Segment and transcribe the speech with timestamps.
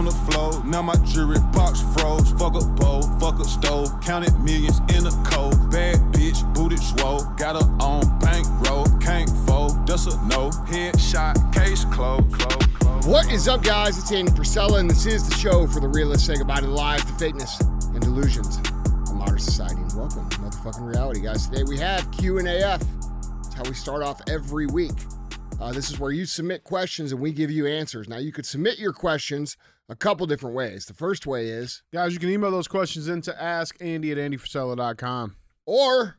[0.00, 0.64] on the floor.
[0.64, 2.30] Now my jewelry box froze.
[2.32, 4.00] Fuck a bowl, fuck a stove.
[4.00, 5.70] Counted millions in a cold.
[5.70, 7.22] Bad bitch, booted swole.
[7.36, 8.86] Got her on bankroll.
[8.98, 10.48] Can't fold, that's a no.
[10.72, 12.32] Headshot, case closed.
[12.32, 13.06] Close.
[13.06, 13.98] What is up, guys?
[13.98, 17.04] It's Andy Frisella, and this is the show for the realists say goodbye to lies,
[17.04, 17.60] to fakeness,
[17.92, 19.82] and delusions of modern society.
[19.82, 21.46] And welcome to motherfucking reality, guys.
[21.46, 22.82] Today we have Q and AF.
[23.40, 24.96] It's how we start off every week.
[25.60, 28.08] Uh, this is where you submit questions and we give you answers.
[28.08, 29.58] Now, you could submit your questions
[29.90, 30.86] a couple different ways.
[30.86, 35.36] The first way is, Guys, you can email those questions in to askandy at andyfrisella.com.
[35.66, 36.16] or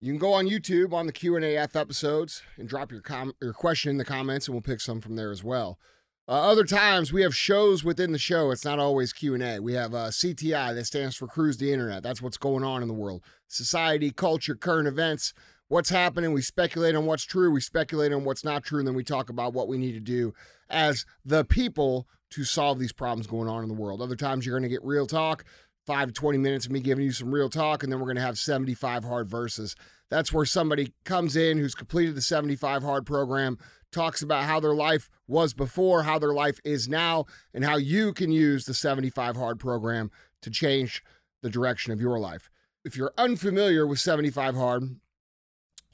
[0.00, 3.34] you can go on YouTube on the Q and AF episodes and drop your com-
[3.42, 5.78] your question in the comments, and we'll pick some from there as well.
[6.26, 8.50] Uh, other times we have shows within the show.
[8.52, 9.58] It's not always Q and A.
[9.60, 12.02] We have uh, CTI that stands for Cruise the Internet.
[12.02, 15.34] That's what's going on in the world, society, culture, current events,
[15.68, 16.32] what's happening.
[16.32, 17.50] We speculate on what's true.
[17.50, 20.00] We speculate on what's not true, and then we talk about what we need to
[20.00, 20.32] do
[20.70, 24.00] as the people to solve these problems going on in the world.
[24.00, 25.44] Other times you're going to get real talk,
[25.86, 28.16] five to 20 minutes of me giving you some real talk, and then we're going
[28.16, 29.74] to have 75 hard versus.
[30.10, 33.58] That's where somebody comes in who's completed the 75 hard program,
[33.92, 38.12] talks about how their life was before, how their life is now, and how you
[38.12, 40.10] can use the 75 hard program
[40.42, 41.02] to change
[41.42, 42.50] the direction of your life.
[42.84, 44.96] If you're unfamiliar with 75 hard,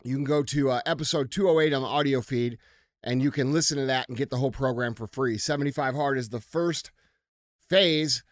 [0.04, 2.58] you can go to uh, episode 208 on the audio feed
[3.06, 5.38] and you can listen to that and get the whole program for free.
[5.38, 6.90] 75 Hard is the first
[7.70, 8.24] phase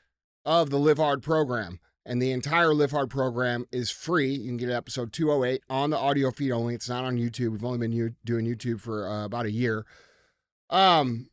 [0.44, 4.32] of the Live Hard program, and the entire Live Hard program is free.
[4.32, 6.74] You can get episode 208 on the audio feed only.
[6.74, 7.52] It's not on YouTube.
[7.52, 9.86] We've only been doing YouTube for uh, about a year.
[10.68, 11.30] Um,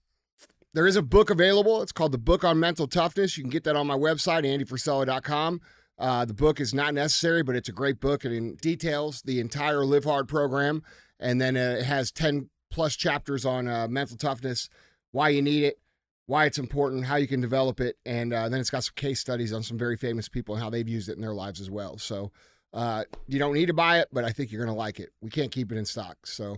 [0.76, 1.82] there is a book available.
[1.82, 3.38] It's called The Book on Mental Toughness.
[3.38, 5.62] You can get that on my website, andyfrisella.com.
[5.98, 8.24] Uh, the book is not necessary, but it's a great book.
[8.24, 10.84] and It details the entire Live Hard program.
[11.20, 14.70] And then uh, it has 10 plus chapters on uh, mental toughness,
[15.12, 15.80] why you need it,
[16.26, 17.98] why it's important, how you can develop it.
[18.06, 20.70] And uh, then it's got some case studies on some very famous people and how
[20.70, 21.98] they've used it in their lives as well.
[21.98, 22.32] So
[22.74, 25.10] uh, you don't need to buy it, but I think you're going to like it.
[25.22, 26.26] We can't keep it in stock.
[26.26, 26.58] So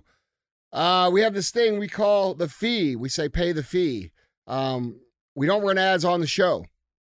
[0.71, 2.95] uh, we have this thing we call the fee.
[2.95, 4.11] We say pay the fee.
[4.47, 5.01] Um,
[5.35, 6.65] we don't run ads on the show.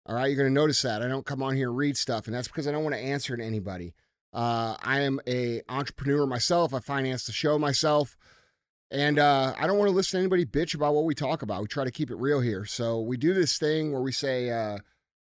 [0.04, 2.26] All right, you're going to notice that I don't come on here and read stuff,
[2.26, 3.94] and that's because I don't want to answer to anybody.
[4.32, 6.74] Uh, I am a entrepreneur myself.
[6.74, 8.16] I finance the show myself,
[8.92, 11.62] and uh, I don't want to listen to anybody bitch about what we talk about.
[11.62, 14.50] We try to keep it real here, so we do this thing where we say
[14.50, 14.78] uh,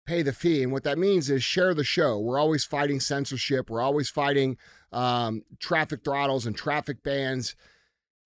[0.06, 2.18] pay the fee, and what that means is share the show.
[2.18, 3.70] We're always fighting censorship.
[3.70, 4.58] We're always fighting
[4.92, 7.54] um, traffic throttles and traffic bans,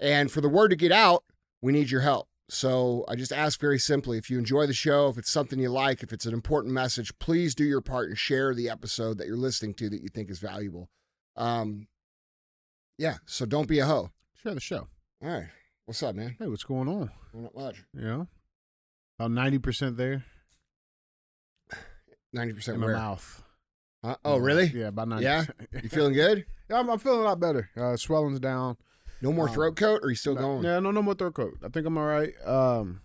[0.00, 1.24] and for the word to get out,
[1.60, 2.28] we need your help.
[2.48, 5.68] So I just ask very simply if you enjoy the show, if it's something you
[5.68, 9.26] like, if it's an important message, please do your part and share the episode that
[9.26, 10.88] you're listening to that you think is valuable.
[11.36, 11.88] Um,
[12.96, 14.12] yeah, so don't be a hoe.
[14.42, 14.88] Share the show.
[15.22, 15.48] All right.
[15.86, 16.36] What's up, man?
[16.38, 17.10] Hey, what's going on?
[17.34, 17.84] Not much.
[17.94, 18.24] Yeah.
[19.18, 20.24] About 90% there
[22.36, 22.94] 90% in my where?
[22.96, 23.42] mouth.
[24.04, 24.16] Huh?
[24.24, 24.66] Oh, really?
[24.66, 25.22] Yeah, about 90%.
[25.22, 25.44] Yeah?
[25.82, 26.44] You feeling good?
[26.70, 27.70] yeah, I'm, I'm feeling a lot better.
[27.76, 28.76] Uh, swelling's down.
[29.22, 30.62] No more Um, throat coat or are you still going?
[30.62, 31.54] Yeah, no, no more throat coat.
[31.64, 32.32] I think I'm all right.
[32.46, 33.00] Um,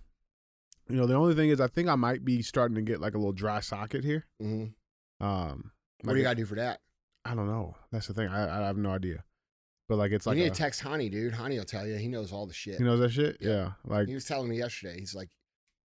[0.90, 3.16] you know, the only thing is, I think I might be starting to get like
[3.16, 4.26] a little dry socket here.
[4.40, 4.66] hmm
[5.20, 5.72] Um,
[6.04, 6.82] What do you got to do for that?
[7.26, 7.76] I don't know.
[7.92, 8.28] That's the thing.
[8.28, 9.24] I, I have no idea.
[9.94, 11.34] But like, it's You like need a, to text Honey, dude.
[11.36, 11.96] Honey will tell you.
[11.98, 12.80] He knows all the shit.
[12.80, 13.38] you know that shit.
[13.40, 13.50] Yeah.
[13.50, 14.98] Yeah, like he was telling me yesterday.
[15.00, 15.30] He's like,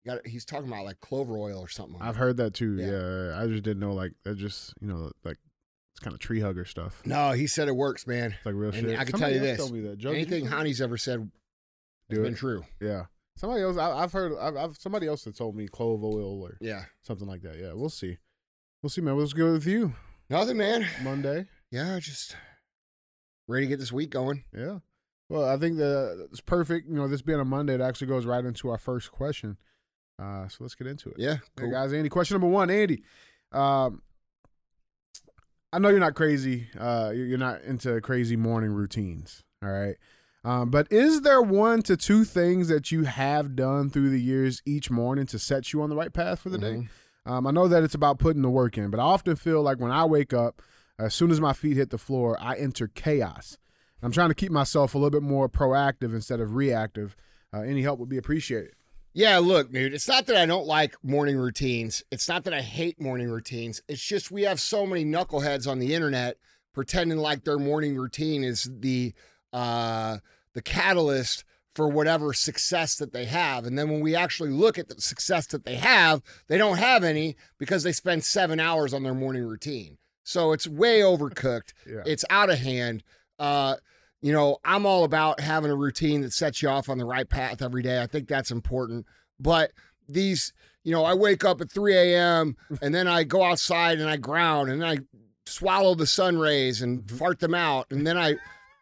[0.03, 0.27] you got.
[0.27, 1.95] He's talking about like clover oil or something.
[2.01, 2.75] I've heard that too.
[2.77, 2.87] Yeah.
[3.37, 3.41] Yeah.
[3.41, 4.35] I just didn't know like that.
[4.35, 5.37] Just you know like
[5.93, 7.01] it's kind of tree hugger stuff.
[7.05, 8.31] No, he said it works, man.
[8.33, 8.99] It's like real And shit.
[8.99, 9.69] I can Somebody tell you this.
[9.91, 9.97] That.
[9.99, 10.45] Joe, you Anything?
[10.47, 11.31] Honey's ever said
[12.09, 12.37] has been it.
[12.37, 12.65] true.
[12.81, 13.05] Yeah.
[13.37, 13.77] Somebody else.
[13.77, 14.33] I, I've heard.
[14.37, 16.83] I've, I've somebody else that told me clove oil or Yeah.
[17.03, 17.57] something like that.
[17.57, 17.71] Yeah.
[17.73, 18.17] We'll see.
[18.81, 19.15] We'll see, man.
[19.15, 19.93] What's good with you?
[20.29, 20.85] Nothing, man.
[21.01, 21.45] Monday.
[21.71, 22.35] Yeah, just
[23.47, 24.43] ready to get this week going.
[24.55, 24.79] Yeah.
[25.29, 26.87] Well, I think that it's perfect.
[26.87, 29.57] You know, this being a Monday, it actually goes right into our first question.
[30.21, 31.15] Uh, so let's get into it.
[31.17, 32.09] Yeah, Hey, guys, Andy.
[32.09, 33.03] Question number one, Andy.
[33.51, 34.01] Um,
[35.71, 36.67] I know you're not crazy.
[36.79, 39.43] Uh, you're not into crazy morning routines.
[39.63, 39.95] All right.
[40.45, 44.61] Um, but is there one to two things that you have done through the years
[44.65, 46.73] each morning to set you on the right path for the day?
[47.25, 47.31] Mhm.
[47.31, 49.79] Um, I know that it's about putting the work in, but I often feel like
[49.79, 50.61] when I wake up,
[51.05, 53.57] as soon as my feet hit the floor, I enter chaos.
[54.01, 57.15] I'm trying to keep myself a little bit more proactive instead of reactive.
[57.53, 58.73] Uh, any help would be appreciated.
[59.13, 62.03] Yeah, look, dude, it's not that I don't like morning routines.
[62.11, 63.81] It's not that I hate morning routines.
[63.87, 66.37] It's just we have so many knuckleheads on the internet
[66.73, 69.13] pretending like their morning routine is the
[69.53, 70.17] uh
[70.53, 71.45] the catalyst
[71.75, 73.65] for whatever success that they have.
[73.65, 77.03] And then when we actually look at the success that they have, they don't have
[77.03, 79.97] any because they spend 7 hours on their morning routine.
[80.23, 81.73] So it's way overcooked.
[81.87, 82.03] Yeah.
[82.05, 83.03] It's out of hand.
[83.39, 83.75] Uh
[84.21, 87.27] you know, I'm all about having a routine that sets you off on the right
[87.27, 88.01] path every day.
[88.01, 89.05] I think that's important.
[89.37, 89.71] But
[90.07, 90.53] these,
[90.85, 92.55] you know, I wake up at 3 a.m.
[92.81, 94.97] and then I go outside and I ground and then I
[95.45, 97.87] swallow the sun rays and fart them out.
[97.91, 98.35] And then I,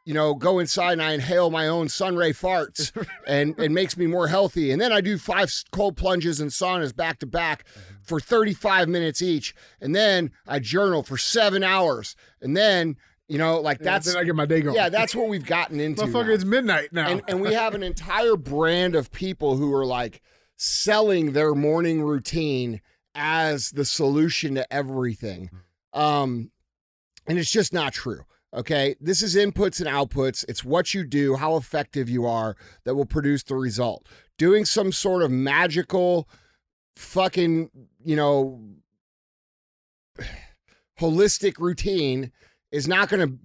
[0.06, 2.92] you know, go inside and I inhale my own sun ray farts
[3.27, 4.71] and it makes me more healthy.
[4.71, 7.65] And then I do five cold plunges and saunas back to back
[8.01, 9.53] for 35 minutes each.
[9.80, 12.15] And then I journal for seven hours.
[12.42, 14.75] And then, you know, like that's, then I get my day going.
[14.75, 16.01] yeah, that's what we've gotten into.
[16.03, 16.27] motherfucker.
[16.27, 17.07] now It's midnight now.
[17.09, 20.21] and, and we have an entire brand of people who are like
[20.56, 22.81] selling their morning routine
[23.13, 25.50] as the solution to everything
[25.92, 26.50] um
[27.27, 28.21] and it's just not true
[28.53, 32.95] okay this is inputs and outputs it's what you do how effective you are that
[32.95, 34.06] will produce the result
[34.38, 36.27] doing some sort of magical
[36.95, 37.69] fucking
[38.03, 38.62] you know
[41.00, 42.31] holistic routine
[42.71, 43.38] is not going to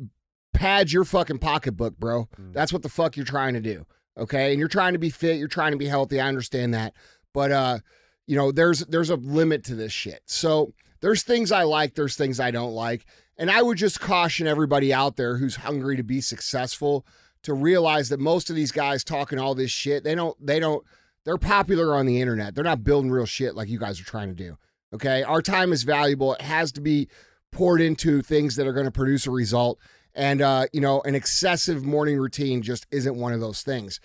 [0.57, 2.29] pad your fucking pocketbook, bro.
[2.53, 3.87] That's what the fuck you're trying to do.
[4.19, 4.51] Okay?
[4.51, 6.21] And you're trying to be fit, you're trying to be healthy.
[6.21, 6.95] I understand that.
[7.35, 7.79] But uh,
[8.27, 10.23] you know, there's there's a limit to this shit.
[10.25, 13.05] So there's things I like, there's things I don't like.
[13.39, 17.07] And I would just caution everybody out there who's hungry to be successful
[17.43, 20.85] to realize that most of these guys talking all this shit, they don't they don't
[21.25, 22.55] they're popular on the internet.
[22.55, 24.57] They're not building real shit like you guys are trying to do.
[24.95, 25.25] Okay?
[25.25, 26.35] Our time is valuable.
[26.35, 27.09] It has to be
[27.51, 29.79] poured into things that are going to produce a result.
[30.15, 34.01] And, uh, you know, an excessive morning routine just isn't one of those things.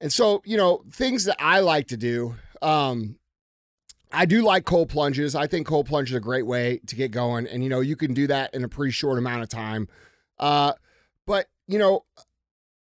[0.00, 3.16] And so, you know, things that I like to do, um,
[4.12, 5.34] I do like cold plunges.
[5.34, 7.46] I think cold plunge is a great way to get going.
[7.46, 9.88] And, you know, you can do that in a pretty short amount of time.
[10.38, 10.72] Uh,
[11.26, 12.04] but, you know,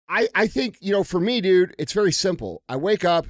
[0.09, 2.63] I, I think, you know, for me, dude, it's very simple.
[2.67, 3.27] I wake up,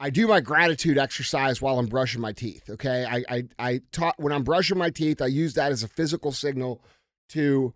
[0.00, 2.70] I do my gratitude exercise while I'm brushing my teeth.
[2.70, 3.04] Okay.
[3.04, 6.30] I, I, I taught when I'm brushing my teeth, I use that as a physical
[6.30, 6.82] signal
[7.30, 7.74] to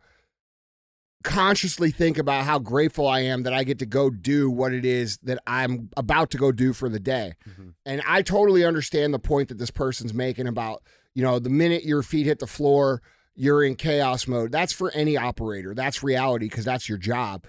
[1.22, 4.84] consciously think about how grateful I am that I get to go do what it
[4.84, 7.34] is that I'm about to go do for the day.
[7.48, 7.70] Mm-hmm.
[7.86, 10.82] And I totally understand the point that this person's making about,
[11.14, 13.02] you know, the minute your feet hit the floor,
[13.34, 14.52] you're in chaos mode.
[14.52, 15.74] That's for any operator.
[15.74, 17.44] That's reality because that's your job.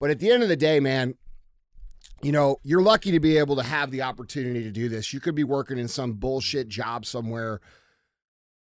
[0.00, 1.14] But at the end of the day, man,
[2.22, 5.12] you know, you're lucky to be able to have the opportunity to do this.
[5.12, 7.60] You could be working in some bullshit job somewhere,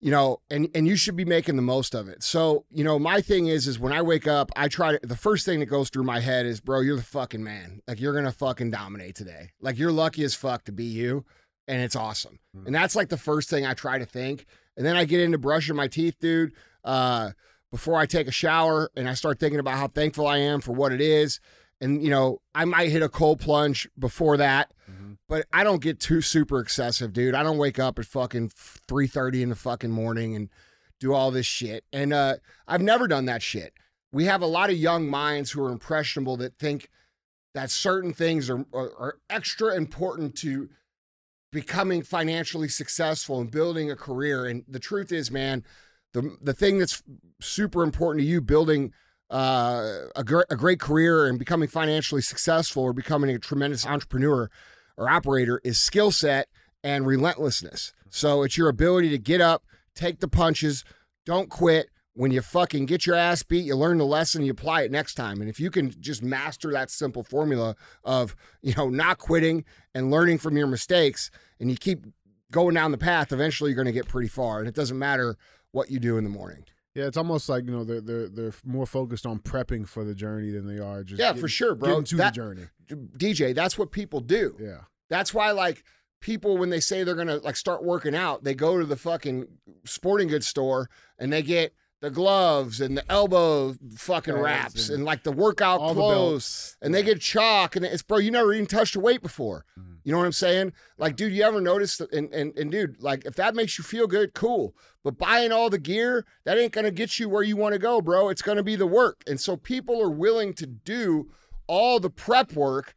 [0.01, 2.23] you know, and and you should be making the most of it.
[2.23, 5.17] So, you know, my thing is is when I wake up, I try to the
[5.17, 7.81] first thing that goes through my head is, bro, you're the fucking man.
[7.87, 9.51] Like you're to fucking dominate today.
[9.61, 11.25] Like you're lucky as fuck to be you,
[11.67, 12.39] and it's awesome.
[12.65, 14.45] And that's like the first thing I try to think.
[14.77, 16.53] And then I get into brushing my teeth, dude.
[16.83, 17.31] Uh
[17.71, 20.71] before I take a shower and I start thinking about how thankful I am for
[20.71, 21.39] what it is.
[21.81, 24.71] And you know, I might hit a cold plunge before that,
[25.29, 27.35] but I don't get too super excessive, dude.
[27.35, 30.49] I don't wake up at fucking three thirty in the fucking morning and
[30.99, 31.85] do all this shit.
[31.93, 32.37] And uh,
[32.67, 33.73] I've never done that shit.
[34.11, 36.89] We have a lot of young minds who are impressionable that think
[37.53, 40.69] that certain things are, are, are extra important to
[41.51, 44.45] becoming financially successful and building a career.
[44.45, 45.63] And the truth is, man,
[46.13, 47.03] the the thing that's
[47.39, 48.93] super important to you building
[49.29, 54.49] uh, a, gr- a great career and becoming financially successful or becoming a tremendous entrepreneur
[54.99, 56.49] or operator is skill set
[56.83, 57.93] and relentlessness.
[58.09, 59.63] So it's your ability to get up,
[59.95, 60.83] take the punches,
[61.25, 61.89] don't quit.
[62.13, 65.13] When you fucking get your ass beat, you learn the lesson, you apply it next
[65.13, 65.39] time.
[65.39, 69.63] And if you can just master that simple formula of, you know, not quitting
[69.95, 72.05] and learning from your mistakes and you keep
[72.51, 74.59] going down the path, eventually you're going to get pretty far.
[74.59, 75.37] And it doesn't matter
[75.71, 76.65] what you do in the morning.
[76.99, 80.13] Yeah, it's almost like you know they're they're they're more focused on prepping for the
[80.13, 82.01] journey than they are just Yeah, getting- for sure, bro.
[82.01, 82.67] To That- the journey.
[83.17, 84.55] DJ, that's what people do.
[84.59, 85.83] Yeah, That's why, like,
[86.21, 89.47] people when they say they're gonna like start working out, they go to the fucking
[89.85, 95.05] sporting goods store and they get the gloves and the elbow fucking wraps and and,
[95.05, 96.77] like the workout the clothes, belts.
[96.81, 99.65] and they get chalk and it's bro, you never even touched a weight before.
[99.79, 99.88] Mhm.
[100.09, 100.73] You know what I'm saying?
[100.97, 101.97] Like, dude, you ever notice?
[101.97, 104.75] that- And and and dude, like, if that makes you feel good, cool.
[105.03, 108.01] But buying all the gear, that ain't gonna get you where you want to go,
[108.01, 108.29] bro.
[108.29, 109.21] It's gonna be the work.
[109.27, 111.29] And so people are willing to do
[111.67, 112.95] all the prep work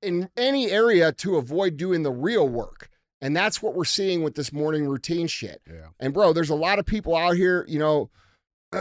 [0.00, 2.88] in any area to avoid doing the real work.
[3.20, 5.60] And that's what we're seeing with this morning routine shit.
[5.70, 5.88] yeah.
[6.00, 8.08] And bro, there's a lot of people out here, you know,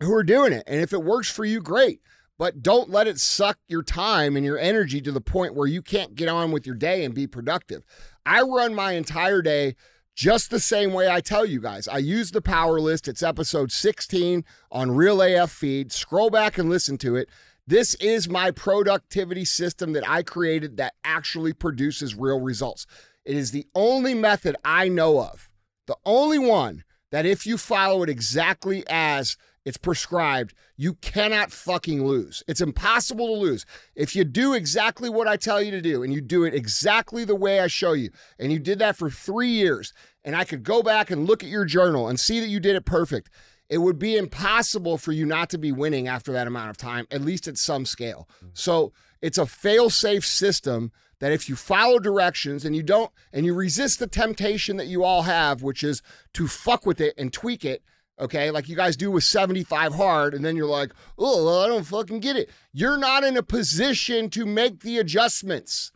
[0.00, 0.64] who are doing it.
[0.66, 2.00] And if it works for you, great.
[2.38, 5.82] But don't let it suck your time and your energy to the point where you
[5.82, 7.84] can't get on with your day and be productive.
[8.26, 9.76] I run my entire day
[10.16, 11.88] just the same way I tell you guys.
[11.88, 13.08] I use the power list.
[13.08, 15.92] It's episode 16 on Real AF feed.
[15.92, 17.28] Scroll back and listen to it.
[17.66, 22.86] This is my productivity system that I created that actually produces real results.
[23.24, 25.48] It is the only method I know of,
[25.86, 30.54] the only one that if you follow it exactly as It's prescribed.
[30.76, 32.42] You cannot fucking lose.
[32.46, 33.64] It's impossible to lose.
[33.94, 37.24] If you do exactly what I tell you to do and you do it exactly
[37.24, 39.92] the way I show you, and you did that for three years,
[40.22, 42.76] and I could go back and look at your journal and see that you did
[42.76, 43.30] it perfect,
[43.70, 47.06] it would be impossible for you not to be winning after that amount of time,
[47.10, 48.28] at least at some scale.
[48.36, 48.48] Mm-hmm.
[48.52, 48.92] So
[49.22, 53.54] it's a fail safe system that if you follow directions and you don't, and you
[53.54, 56.02] resist the temptation that you all have, which is
[56.34, 57.82] to fuck with it and tweak it,
[58.18, 61.68] okay, like you guys do with 75 hard, and then you're like, oh, well, I
[61.68, 62.50] don't fucking get it.
[62.72, 65.90] You're not in a position to make the adjustments.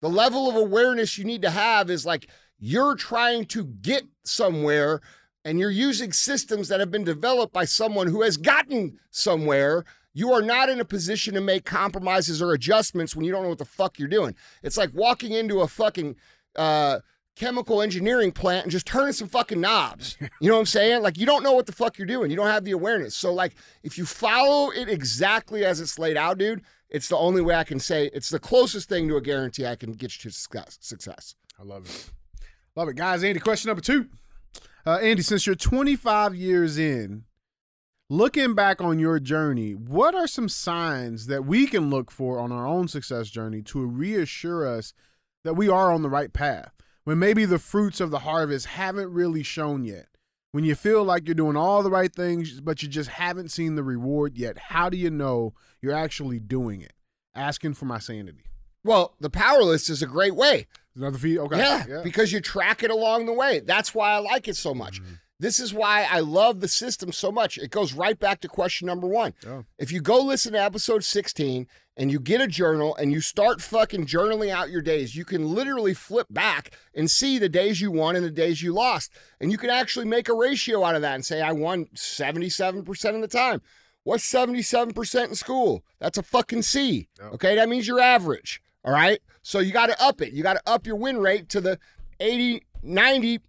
[0.00, 5.00] The level of awareness you need to have is like you're trying to get somewhere
[5.44, 9.84] and you're using systems that have been developed by someone who has gotten somewhere.
[10.12, 13.48] You are not in a position to make compromises or adjustments when you don't know
[13.48, 14.34] what the fuck you're doing.
[14.62, 16.16] It's like walking into a fucking
[16.56, 17.00] uh,
[17.40, 20.18] chemical engineering plant and just turning some fucking knobs.
[20.40, 21.02] You know what I'm saying?
[21.02, 22.30] Like you don't know what the fuck you're doing.
[22.30, 23.16] You don't have the awareness.
[23.16, 27.40] So like if you follow it exactly as it's laid out, dude, it's the only
[27.40, 30.30] way I can say it's the closest thing to a guarantee I can get you
[30.30, 30.76] to success.
[30.82, 31.34] success.
[31.58, 32.10] I love it.
[32.76, 32.96] Love it.
[32.96, 34.08] Guys, Andy, question number two.
[34.86, 37.24] Uh, Andy, since you're 25 years in,
[38.10, 42.52] looking back on your journey, what are some signs that we can look for on
[42.52, 44.92] our own success journey to reassure us
[45.44, 46.72] that we are on the right path?
[47.10, 50.06] When maybe the fruits of the harvest haven't really shown yet.
[50.52, 53.74] When you feel like you're doing all the right things, but you just haven't seen
[53.74, 55.52] the reward yet, how do you know
[55.82, 56.92] you're actually doing it?
[57.34, 58.44] Asking for my sanity.
[58.84, 60.68] Well, the power list is a great way.
[60.94, 61.38] Another feed?
[61.38, 61.58] Okay.
[61.58, 63.58] Yeah, because you track it along the way.
[63.58, 65.02] That's why I like it so much.
[65.02, 65.14] Mm-hmm.
[65.40, 67.56] This is why I love the system so much.
[67.56, 69.32] It goes right back to question number one.
[69.46, 69.64] Oh.
[69.78, 71.66] If you go listen to episode 16
[71.96, 75.54] and you get a journal and you start fucking journaling out your days, you can
[75.54, 79.10] literally flip back and see the days you won and the days you lost.
[79.40, 83.14] And you can actually make a ratio out of that and say, I won 77%
[83.14, 83.62] of the time.
[84.04, 85.84] What's 77% in school?
[85.98, 87.08] That's a fucking C.
[87.18, 87.32] Yep.
[87.34, 88.60] Okay, that means you're average.
[88.84, 89.20] All right.
[89.42, 90.34] So you got to up it.
[90.34, 91.78] You got to up your win rate to the
[92.18, 93.40] 80, 90,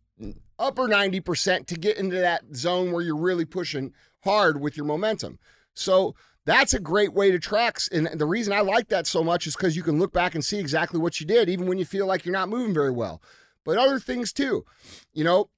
[0.62, 5.39] upper 90% to get into that zone where you're really pushing hard with your momentum.
[5.74, 6.15] So
[6.46, 7.80] that's a great way to track.
[7.91, 10.46] And the reason I like that so much is because you can look back and
[10.46, 13.22] see exactly what you did, even when you feel like you're not moving very well.
[13.65, 14.65] But other things too,
[15.13, 15.50] you know,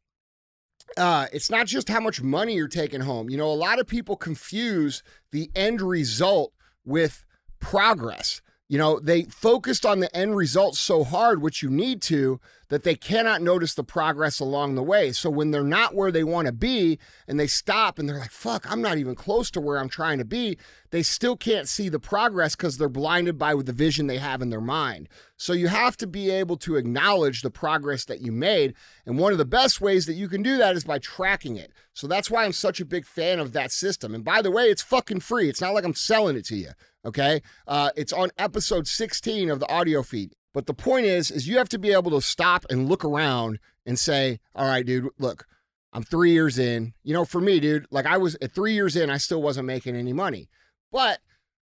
[0.98, 3.30] uh, it's not just how much money you're taking home.
[3.30, 6.54] You know, a lot of people confuse the end result
[6.86, 7.26] with
[7.60, 8.42] progress.
[8.70, 12.40] You know, they focused on the end result so hard, which you need to,
[12.70, 15.12] that they cannot notice the progress along the way.
[15.12, 18.32] So when they're not where they want to be and they stop and they're like,
[18.32, 20.58] fuck, I'm not even close to where I'm trying to be,
[20.90, 24.50] they still can't see the progress because they're blinded by the vision they have in
[24.50, 25.08] their mind.
[25.38, 28.74] So you have to be able to acknowledge the progress that you made.
[29.06, 31.74] And one of the best ways that you can do that is by tracking it.
[31.94, 34.16] So that's why I'm such a big fan of that system.
[34.16, 35.50] And by the way, it's fucking free.
[35.50, 36.70] It's not like I'm selling it to you.
[37.06, 37.42] Okay.
[37.68, 40.36] Uh, it's on episode 16 of the audio feed.
[40.54, 43.60] But the point is, is you have to be able to stop and look around
[43.86, 45.46] and say, all right, dude, look,
[45.92, 46.94] I'm three years in.
[47.04, 49.68] You know, for me, dude, like I was at three years in, I still wasn't
[49.68, 50.50] making any money.
[50.92, 51.20] But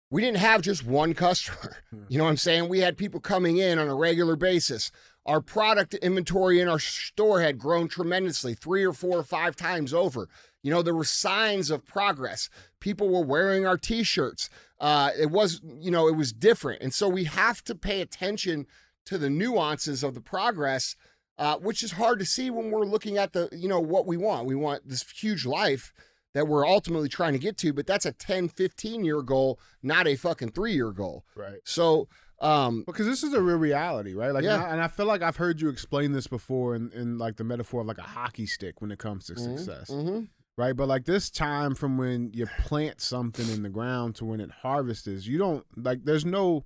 [0.10, 1.78] we didn't have just one customer.
[2.10, 2.70] You know what I'm saying?
[2.70, 4.92] We had people coming in on a regular basis.
[5.26, 9.94] Our product inventory in our store had grown tremendously, three or four or five times
[9.94, 10.28] over.
[10.64, 12.50] You know, there were signs of progress.
[12.80, 14.50] People were wearing our t shirts.
[14.80, 16.82] Uh, it was, you know, it was different.
[16.82, 18.66] And so we have to pay attention
[19.06, 20.96] to the nuances of the progress,
[21.38, 24.18] uh, which is hard to see when we're looking at the, you know, what we
[24.18, 24.48] want.
[24.48, 25.94] We want this huge life
[26.34, 30.08] that we're ultimately trying to get to, but that's a 10, 15 year goal, not
[30.08, 31.26] a fucking three year goal.
[31.36, 31.60] Right.
[31.64, 32.08] So,
[32.42, 34.32] um, Because this is a real reality, right?
[34.34, 34.56] Like, Yeah.
[34.56, 37.38] and, I, and I feel like I've heard you explain this before in, in like
[37.38, 40.28] the metaphor of like a hockey stick when it comes to Mhm, success, mhm.
[40.58, 40.76] right?
[40.76, 44.50] But like this time from when you plant something in the ground to when it
[44.52, 46.04] harvests, you don't like.
[46.04, 46.66] There's no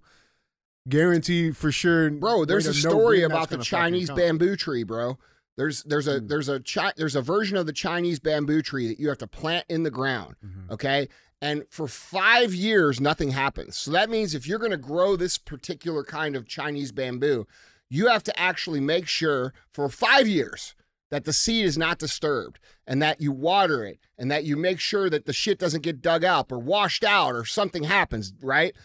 [0.88, 5.18] guarantee for sure, bro, there's a story about the Chinese bamboo tree, bro.
[5.58, 6.28] There's there's a Mm.
[6.28, 9.28] there's a chi- there's a version of the Chinese bamboo tree that you have to
[9.28, 10.36] plant in the ground.
[10.46, 10.70] Mhm.
[10.72, 11.08] Okay.
[11.42, 13.78] And for five years, nothing happens.
[13.78, 17.46] So that means if you're going to grow this particular kind of Chinese bamboo,
[17.90, 20.76] you have to actually make sure for five years
[21.12, 24.80] that the seed is not disturbed and that you water it and that you make
[24.80, 28.76] sure that the shit doesn't get dug up or washed out or something happens, right?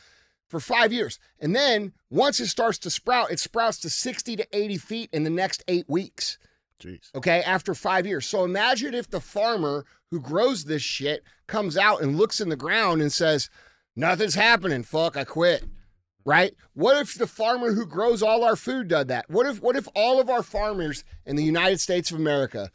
[0.47, 1.19] For five years.
[1.38, 5.23] And then once it starts to sprout, it sprouts to 60 to 80 feet in
[5.23, 6.38] the next eight weeks
[6.81, 7.15] Jeez.
[7.15, 8.27] okay, after five years.
[8.27, 12.57] So imagine if the farmer who grows this shit comes out and looks in the
[12.57, 13.51] ground and says,
[13.97, 15.65] Nothing's happening, fuck, I quit.
[16.25, 16.55] Right?
[16.75, 19.29] What if the farmer who grows all our food did that?
[19.29, 22.71] What if what if all of our farmers in the United States of America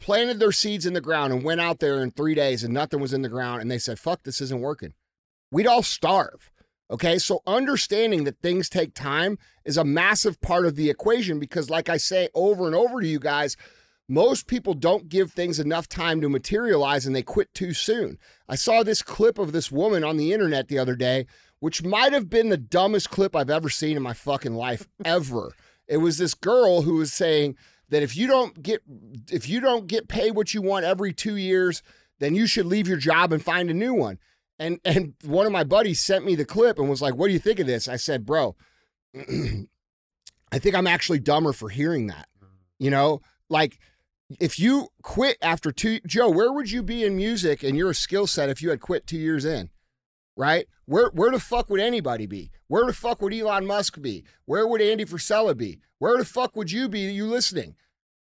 [0.00, 3.00] planted their seeds in the ground and went out there in three days and nothing
[3.00, 4.94] was in the ground and they said, fuck, this isn't working.
[5.50, 6.50] We'd all starve.
[6.90, 7.18] Okay.
[7.18, 11.88] So understanding that things take time is a massive part of the equation because, like
[11.88, 13.56] I say over and over to you guys,
[14.08, 18.18] most people don't give things enough time to materialize and they quit too soon.
[18.48, 21.26] I saw this clip of this woman on the internet the other day,
[21.60, 25.52] which might have been the dumbest clip I've ever seen in my fucking life ever.
[25.88, 27.56] It was this girl who was saying
[27.88, 28.82] that if you don't get
[29.30, 31.82] if you don't get paid what you want every 2 years,
[32.18, 34.18] then you should leave your job and find a new one.
[34.58, 37.32] And and one of my buddies sent me the clip and was like, "What do
[37.32, 38.56] you think of this?" I said, "Bro,
[39.16, 42.28] I think I'm actually dumber for hearing that."
[42.78, 43.78] You know, like
[44.40, 48.26] if you quit after two, Joe, where would you be in music and your skill
[48.26, 49.70] set if you had quit two years in?
[50.36, 50.66] Right?
[50.86, 52.50] Where where the fuck would anybody be?
[52.68, 54.24] Where the fuck would Elon Musk be?
[54.44, 55.80] Where would Andy Frisella be?
[55.98, 57.00] Where the fuck would you be?
[57.00, 57.76] You listening?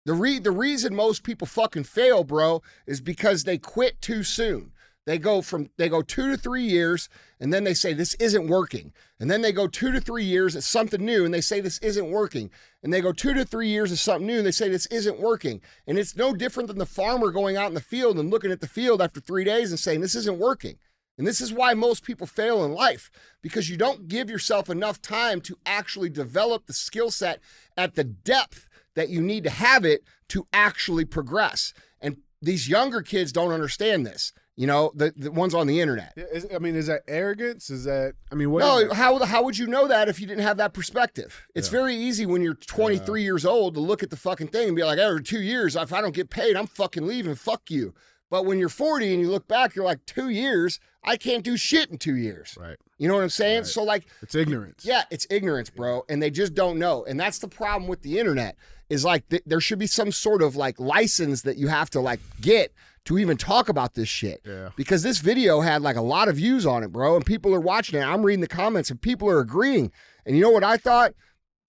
[0.06, 4.72] The re- the reason most people fucking fail, bro, is because they quit too soon.
[5.10, 8.46] They go from they go two to three years, and then they say this isn't
[8.46, 11.60] working, and then they go two to three years at something new, and they say
[11.60, 12.52] this isn't working,
[12.84, 15.20] and they go two to three years of something new, and they say this isn't
[15.20, 18.52] working, and it's no different than the farmer going out in the field and looking
[18.52, 20.78] at the field after three days and saying this isn't working.
[21.18, 23.10] And this is why most people fail in life
[23.42, 27.40] because you don't give yourself enough time to actually develop the skill set
[27.76, 31.74] at the depth that you need to have it to actually progress.
[32.00, 34.34] And these younger kids don't understand this.
[34.60, 36.12] You know, the, the ones on the internet.
[36.18, 37.70] Is, I mean, is that arrogance?
[37.70, 38.60] Is that I mean, what?
[38.60, 41.48] No, how how would you know that if you didn't have that perspective?
[41.56, 41.80] It's yeah.
[41.80, 43.24] very easy when you're 23 yeah.
[43.24, 45.94] years old to look at the fucking thing and be like, every two years, if
[45.94, 47.36] I don't get paid, I'm fucking leaving.
[47.36, 47.94] Fuck you.
[48.30, 51.56] But when you're 40 and you look back, you're like, two years, I can't do
[51.56, 52.58] shit in two years.
[52.60, 52.76] Right.
[52.98, 53.60] You know what I'm saying?
[53.60, 53.68] Right.
[53.68, 54.84] So like, it's ignorance.
[54.86, 57.06] Yeah, it's ignorance, bro, and they just don't know.
[57.06, 58.58] And that's the problem with the internet.
[58.90, 62.02] Is like th- there should be some sort of like license that you have to
[62.02, 62.74] like get
[63.10, 64.40] to even talk about this shit.
[64.46, 64.70] Yeah.
[64.76, 67.60] Because this video had like a lot of views on it, bro, and people are
[67.60, 68.04] watching it.
[68.04, 69.92] I'm reading the comments and people are agreeing.
[70.28, 71.14] And you know what I thought?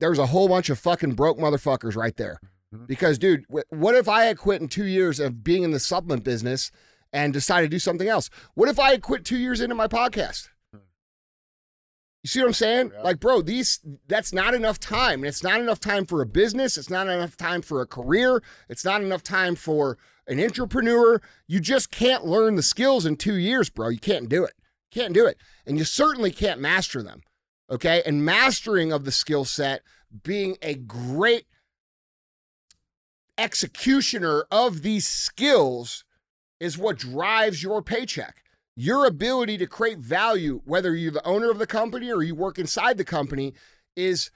[0.00, 2.40] There's a whole bunch of fucking broke motherfuckers right there.
[2.75, 2.85] Mm-hmm.
[2.85, 6.24] Because, dude, what if I had quit in two years of being in the supplement
[6.24, 6.70] business
[7.11, 8.29] and decided to do something else?
[8.53, 10.50] What if I had quit two years into my podcast?
[10.74, 12.90] You see what I'm saying?
[12.92, 13.00] Yeah.
[13.00, 15.20] Like, bro, these that's not enough time.
[15.20, 16.76] And it's not enough time for a business.
[16.76, 18.42] It's not enough time for a career.
[18.68, 23.37] It's not enough time for an entrepreneur, you just can't learn the skills in two
[23.37, 23.88] years, bro.
[23.88, 24.54] You can't do it.
[24.90, 25.37] Can't do it.
[25.66, 27.22] And you certainly can't master them.
[27.70, 28.02] Okay.
[28.04, 29.83] And mastering of the skill set,
[30.22, 31.46] being a great
[33.38, 36.04] executioner of these skills
[36.59, 38.42] is what drives your paycheck.
[38.76, 42.59] Your ability to create value, whether you're the owner of the company or you work
[42.59, 43.54] inside the company,
[43.96, 44.30] is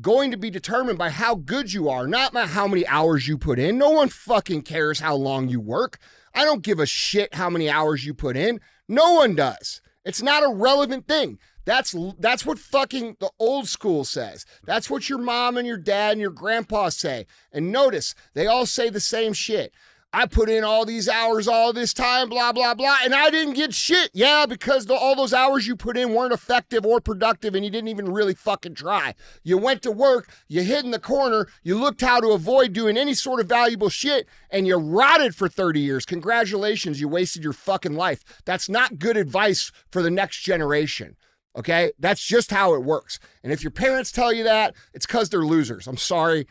[0.00, 3.36] going to be determined by how good you are, not by how many hours you
[3.36, 3.78] put in.
[3.78, 5.98] No one fucking cares how long you work.
[6.34, 8.60] I don't give a shit how many hours you put in.
[8.88, 9.82] No one does.
[10.04, 11.38] It's not a relevant thing.
[11.64, 14.44] That's that's what fucking the old school says.
[14.64, 17.26] That's what your mom and your dad and your grandpa say.
[17.52, 19.72] And notice, they all say the same shit.
[20.14, 23.54] I put in all these hours all this time, blah, blah, blah, and I didn't
[23.54, 24.10] get shit.
[24.12, 27.70] Yeah, because the, all those hours you put in weren't effective or productive and you
[27.70, 29.14] didn't even really fucking try.
[29.42, 32.98] You went to work, you hid in the corner, you looked how to avoid doing
[32.98, 36.04] any sort of valuable shit, and you rotted for 30 years.
[36.04, 38.22] Congratulations, you wasted your fucking life.
[38.44, 41.16] That's not good advice for the next generation.
[41.56, 41.92] Okay?
[41.98, 43.18] That's just how it works.
[43.42, 45.86] And if your parents tell you that, it's because they're losers.
[45.86, 46.46] I'm sorry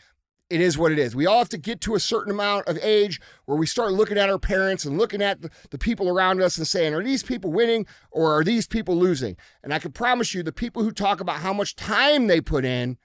[0.52, 1.16] it is what it is.
[1.16, 4.18] We all have to get to a certain amount of age where we start looking
[4.18, 7.52] at our parents and looking at the, people around us and saying, are these people
[7.52, 9.38] winning or are these people losing?
[9.64, 12.66] And I can promise you, the people who talk about how much time they put
[12.66, 12.98] in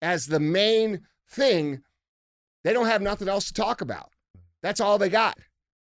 [0.00, 1.82] as the main thing,
[2.64, 4.10] they don't have nothing else to talk about.
[4.62, 5.38] That's all they got.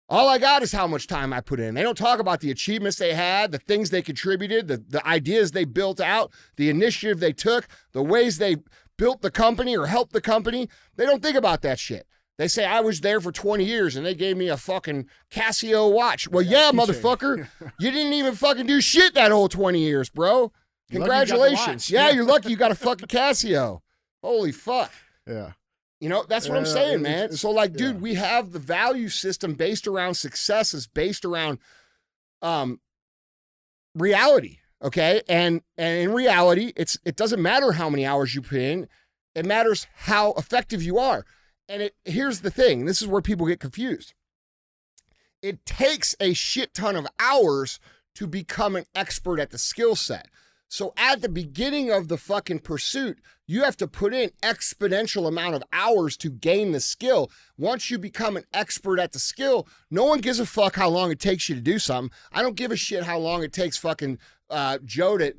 [0.07, 1.73] All I got is how much time I put in.
[1.73, 5.51] They don't talk about the achievements they had, the things they contributed, the, the ideas
[5.51, 8.57] they built out, the initiative they took, the ways they
[8.97, 12.07] built the company or helped the company, they don't think about that shit.
[12.37, 15.91] They say I was there for 20 years and they gave me a fucking Casio
[15.91, 16.27] watch.
[16.27, 17.47] Well, yeah, motherfucker.
[17.79, 20.51] you didn't even fucking do shit that whole 20 years, bro.
[20.91, 21.89] Congratulations.
[21.89, 23.79] You yeah, you're lucky you got a fucking Casio.
[24.21, 24.91] Holy fuck.
[25.25, 25.51] Yeah.
[26.01, 27.31] You know, that's what I'm saying, man.
[27.31, 28.01] So, like, dude, yeah.
[28.01, 31.59] we have the value system based around success is based around
[32.41, 32.81] um
[33.95, 34.59] reality.
[34.85, 35.23] Okay.
[35.27, 38.87] And and in reality, it's it doesn't matter how many hours you put in,
[39.33, 41.25] it matters how effective you are.
[41.67, 44.13] And it here's the thing, this is where people get confused.
[45.41, 47.79] It takes a shit ton of hours
[48.15, 50.27] to become an expert at the skill set.
[50.67, 55.55] So at the beginning of the fucking pursuit, you have to put in exponential amount
[55.55, 57.29] of hours to gain the skill.
[57.57, 61.11] Once you become an expert at the skill, no one gives a fuck how long
[61.11, 62.11] it takes you to do something.
[62.31, 64.17] I don't give a shit how long it takes fucking
[64.49, 65.35] uh, Joe to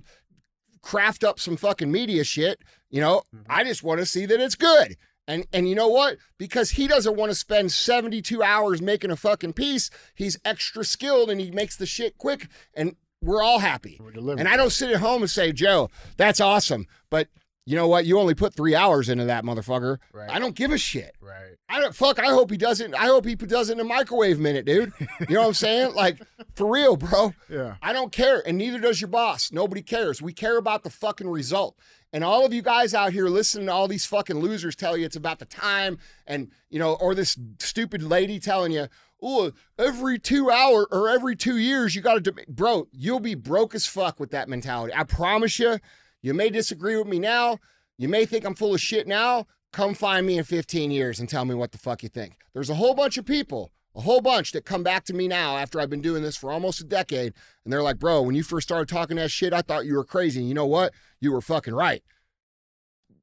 [0.81, 2.61] craft up some fucking media shit.
[2.91, 4.97] You know, I just want to see that it's good.
[5.29, 6.19] And and you know what?
[6.39, 11.31] Because he doesn't want to spend 72 hours making a fucking piece, he's extra skilled
[11.31, 12.95] and he makes the shit quick and
[13.27, 14.01] we're all happy.
[14.01, 14.37] We're.
[14.39, 17.29] And I don't sit at home and say, "Joe, that's awesome." But
[17.67, 18.07] you know what?
[18.07, 19.99] You only put 3 hours into that motherfucker.
[20.12, 20.31] Right.
[20.31, 21.17] I don't give a shit.
[21.21, 21.57] Right.
[21.69, 22.21] I don't fuck.
[22.21, 22.95] I hope he doesn't.
[22.95, 24.93] I hope he does it in a microwave minute, dude.
[25.29, 25.95] You know what I'm saying?
[25.97, 26.21] Like
[26.55, 27.35] for real, bro.
[27.51, 27.77] Yeah.
[27.83, 29.51] I don't care, and neither does your boss.
[29.51, 30.23] Nobody cares.
[30.23, 31.77] We care about the fucking result.
[32.12, 35.05] And all of you guys out here listening to all these fucking losers tell you
[35.05, 38.87] it's about the time, and you know, or this stupid lady telling you,
[39.29, 42.87] "Oh, every two hour or every two years you got to," bro.
[42.93, 44.95] You'll be broke as fuck with that mentality.
[44.95, 45.79] I promise you.
[46.23, 47.59] You may disagree with me now.
[47.99, 49.47] You may think I'm full of shit now.
[49.73, 52.37] Come find me in 15 years and tell me what the fuck you think.
[52.55, 55.57] There's a whole bunch of people, a whole bunch that come back to me now
[55.57, 57.33] after I've been doing this for almost a decade.
[57.65, 60.05] And they're like, bro, when you first started talking that shit, I thought you were
[60.05, 60.41] crazy.
[60.41, 60.93] And you know what?
[61.21, 62.03] You were fucking right.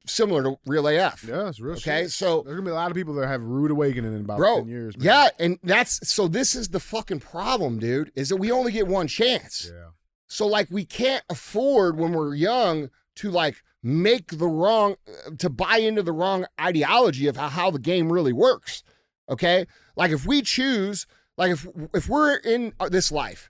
[0.06, 1.24] Similar to Real AF.
[1.24, 2.04] Yeah, it's real Okay.
[2.04, 2.12] shit.
[2.12, 4.58] So, There's gonna be a lot of people that have rude awakening in about bro,
[4.60, 4.98] ten years.
[4.98, 5.06] Man.
[5.06, 5.30] yeah.
[5.39, 9.08] And that's so this is the fucking problem, dude, is that we only get one
[9.08, 9.72] chance.
[9.74, 9.89] Yeah.
[10.28, 15.50] So like we can't afford when we're young to like make the wrong uh, to
[15.50, 18.84] buy into the wrong ideology of how, how the game really works.
[19.30, 19.66] Okay?
[19.96, 21.06] Like if we choose
[21.38, 23.50] like if if we're in uh, this life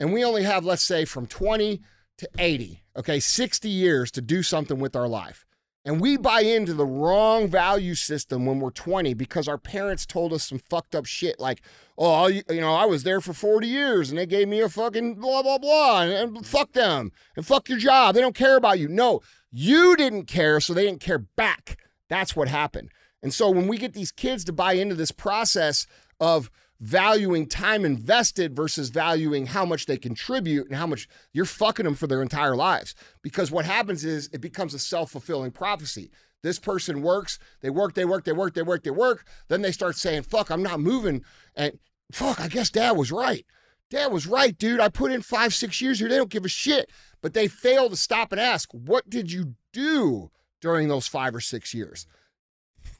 [0.00, 1.80] and we only have let's say from 20
[2.18, 5.46] to 80, okay, 60 years to do something with our life.
[5.86, 10.32] And we buy into the wrong value system when we're 20 because our parents told
[10.32, 11.60] us some fucked up shit like,
[11.98, 15.16] oh, you, know, I was there for 40 years and they gave me a fucking
[15.16, 18.14] blah, blah, blah, and, and fuck them and fuck your job.
[18.14, 18.88] They don't care about you.
[18.88, 19.20] No,
[19.50, 21.78] you didn't care, so they didn't care back.
[22.08, 22.90] That's what happened.
[23.22, 25.86] And so when we get these kids to buy into this process
[26.18, 31.84] of valuing time invested versus valuing how much they contribute and how much you're fucking
[31.84, 32.94] them for their entire lives.
[33.22, 36.10] Because what happens is it becomes a self fulfilling prophecy.
[36.42, 39.26] This person works, they work, they work, they work, they work, they work.
[39.48, 41.24] Then they start saying, fuck, I'm not moving.
[41.54, 41.78] And
[42.12, 43.46] fuck, I guess dad was right.
[43.88, 44.80] Dad was right, dude.
[44.80, 46.08] I put in five, six years here.
[46.08, 46.90] They don't give a shit.
[47.22, 51.40] But they fail to stop and ask, what did you do during those five or
[51.40, 52.06] six years?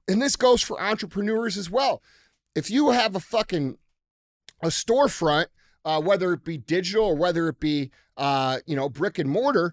[0.09, 2.03] And this goes for entrepreneurs as well
[2.55, 3.79] if you have a fucking
[4.63, 5.47] a storefront,
[5.85, 9.73] uh, whether it be digital or whether it be uh, you know brick and mortar,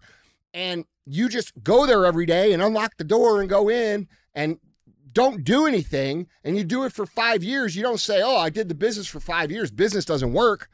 [0.54, 4.60] and you just go there every day and unlock the door and go in and
[5.14, 8.50] don't do anything, and you do it for five years, you don't say, "Oh, I
[8.50, 9.72] did the business for five years.
[9.72, 10.70] Business doesn't work."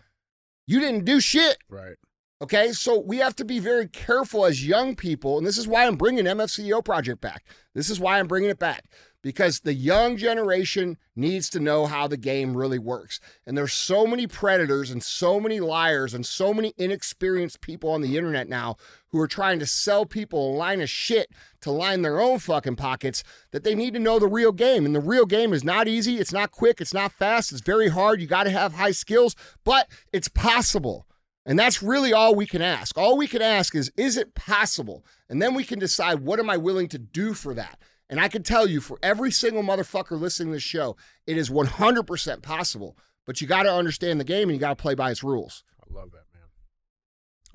[0.69, 1.57] You didn't do shit.
[1.69, 1.95] Right.
[2.39, 5.87] Okay, so we have to be very careful as young people, and this is why
[5.87, 7.43] I'm bringing MFCEO project back.
[7.73, 8.83] This is why I'm bringing it back
[9.23, 13.19] because the young generation needs to know how the game really works.
[13.45, 18.01] And there's so many predators and so many liars and so many inexperienced people on
[18.01, 18.75] the internet now
[19.09, 22.75] who are trying to sell people a line of shit to line their own fucking
[22.75, 24.85] pockets that they need to know the real game.
[24.85, 27.89] And the real game is not easy, it's not quick, it's not fast, it's very
[27.89, 28.21] hard.
[28.21, 31.07] You got to have high skills, but it's possible.
[31.47, 32.97] And that's really all we can ask.
[32.97, 35.05] All we can ask is, is it possible?
[35.29, 37.79] And then we can decide, what am I willing to do for that?
[38.09, 41.49] And I can tell you, for every single motherfucker listening to this show, it is
[41.49, 42.97] 100% possible.
[43.25, 45.63] But you got to understand the game and you got to play by its rules.
[45.81, 46.43] I love that, man.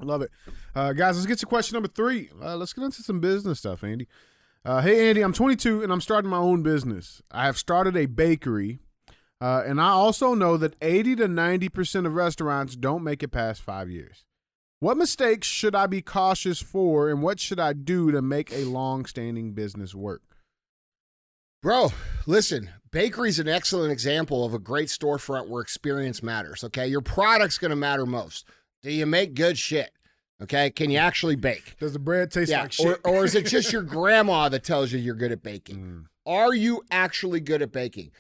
[0.01, 0.31] I love it.
[0.75, 2.31] Uh, guys, let's get to question number three.
[2.41, 4.09] Uh, let's get into some business stuff, Andy.
[4.65, 7.21] Uh, hey, Andy, I'm 22 and I'm starting my own business.
[7.31, 8.81] I have started a bakery
[9.43, 13.61] uh, and I also know that 80 to 90% of restaurants don't make it past
[13.61, 14.25] five years.
[14.79, 18.65] What mistakes should I be cautious for, and what should I do to make a
[18.67, 20.23] long standing business work?
[21.61, 21.91] Bro,
[22.25, 26.63] listen, bakery's an excellent example of a great storefront where experience matters.
[26.63, 26.87] Okay.
[26.87, 28.49] Your product's going to matter most.
[28.83, 29.91] Do you make good shit?
[30.41, 30.71] Okay.
[30.71, 31.77] Can you actually bake?
[31.81, 32.63] Does the bread taste yeah.
[32.63, 33.01] like shit?
[33.05, 35.77] Or, or is it just your grandma that tells you you're good at baking?
[35.77, 36.05] Mm.
[36.27, 38.13] Are you actually good at baking?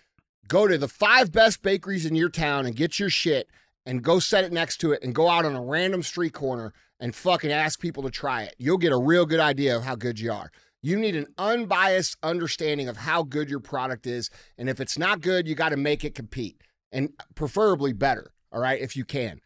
[0.48, 3.48] Go to the five best bakeries in your town and get your shit
[3.87, 6.72] and go set it next to it and go out on a random street corner
[7.00, 8.55] and fucking ask people to try it.
[8.59, 10.50] You'll get a real good idea of how good you are.
[10.83, 14.31] You need an unbiased understanding of how good your product is.
[14.59, 18.33] And if it's not good, you got to make it compete and preferably better.
[18.50, 19.40] All right, if you can.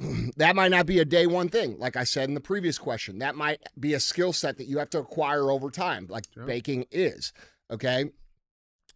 [0.36, 3.18] that might not be a day one thing, like I said in the previous question.
[3.18, 6.46] That might be a skill set that you have to acquire over time, like Sure.
[6.46, 7.32] baking is.
[7.70, 8.06] Okay.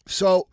[0.09, 0.49] So,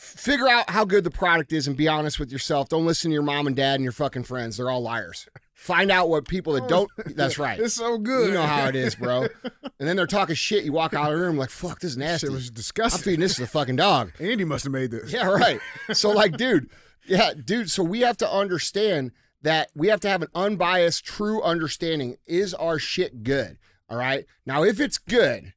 [0.00, 2.68] figure out how good the product is and be honest with yourself.
[2.68, 4.56] Don't listen to your mom and dad and your fucking friends.
[4.56, 5.28] They're all liars.
[5.52, 6.90] Find out what people that oh, don't.
[7.16, 7.60] That's right.
[7.60, 8.28] It's so good.
[8.28, 9.28] You know how it is, bro.
[9.78, 10.64] And then they're talking shit.
[10.64, 12.26] You walk out of the room like, fuck, this is nasty.
[12.26, 12.98] Shit was disgusting.
[12.98, 14.12] I'm feeding this to the fucking dog.
[14.20, 15.10] Andy must have made this.
[15.10, 15.58] Yeah, right.
[15.94, 16.68] So, like, dude,
[17.06, 17.70] yeah, dude.
[17.70, 22.16] So we have to understand that we have to have an unbiased, true understanding.
[22.26, 23.56] Is our shit good?
[23.88, 24.26] All right.
[24.44, 25.54] Now, if it's good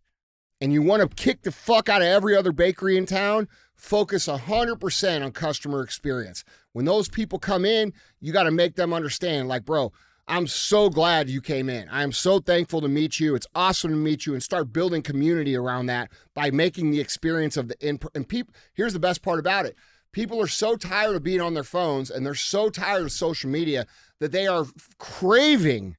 [0.61, 3.49] and you want to kick the fuck out of every other bakery in town,
[3.83, 6.45] focus 100% on customer experience.
[6.71, 7.91] When those people come in,
[8.21, 9.91] you got to make them understand, like, bro,
[10.25, 11.89] I'm so glad you came in.
[11.89, 13.35] I am so thankful to meet you.
[13.35, 17.57] It's awesome to meet you and start building community around that by making the experience
[17.57, 19.75] of the in and people here's the best part about it.
[20.13, 23.49] People are so tired of being on their phones and they're so tired of social
[23.49, 23.85] media
[24.21, 24.65] that they are
[24.97, 25.97] craving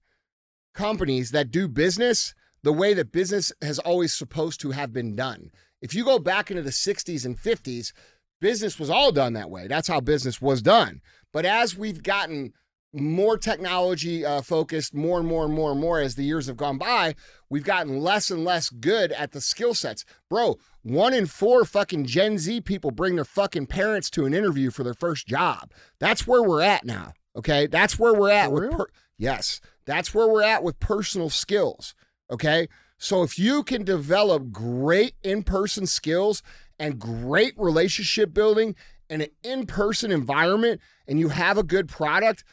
[0.72, 5.50] companies that do business the way that business has always supposed to have been done.
[5.84, 7.92] If you go back into the 60s and 50s,
[8.40, 9.66] business was all done that way.
[9.66, 11.02] That's how business was done.
[11.30, 12.54] But as we've gotten
[12.94, 16.56] more technology uh, focused, more and more and more and more as the years have
[16.56, 17.14] gone by,
[17.50, 20.06] we've gotten less and less good at the skill sets.
[20.30, 24.70] Bro, one in four fucking Gen Z people bring their fucking parents to an interview
[24.70, 25.70] for their first job.
[26.00, 27.12] That's where we're at now.
[27.36, 27.66] Okay.
[27.66, 31.94] That's where we're at For with, per- yes, that's where we're at with personal skills.
[32.30, 32.68] Okay.
[33.04, 36.42] So if you can develop great in person skills
[36.78, 38.76] and great relationship building
[39.10, 42.44] in an in person environment and you have a good product,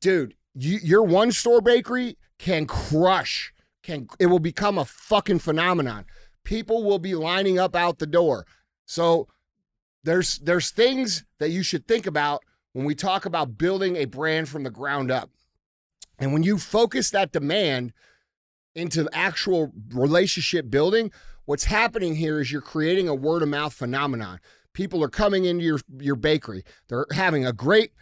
[0.00, 3.52] dude, you, your one store bakery can crush.
[3.82, 6.04] Can it will become a fucking phenomenon.
[6.44, 8.46] People will be lining up out the door.
[8.86, 9.26] So
[10.04, 14.48] there's there's things that you should think about when we talk about building a brand
[14.48, 15.30] from the ground up.
[16.16, 17.92] And when you focus that demand
[18.74, 21.10] into actual relationship building,
[21.44, 24.40] what's happening here is you're creating a word of mouth phenomenon.
[24.72, 26.64] People are coming into your your bakery.
[26.88, 27.92] They're having a great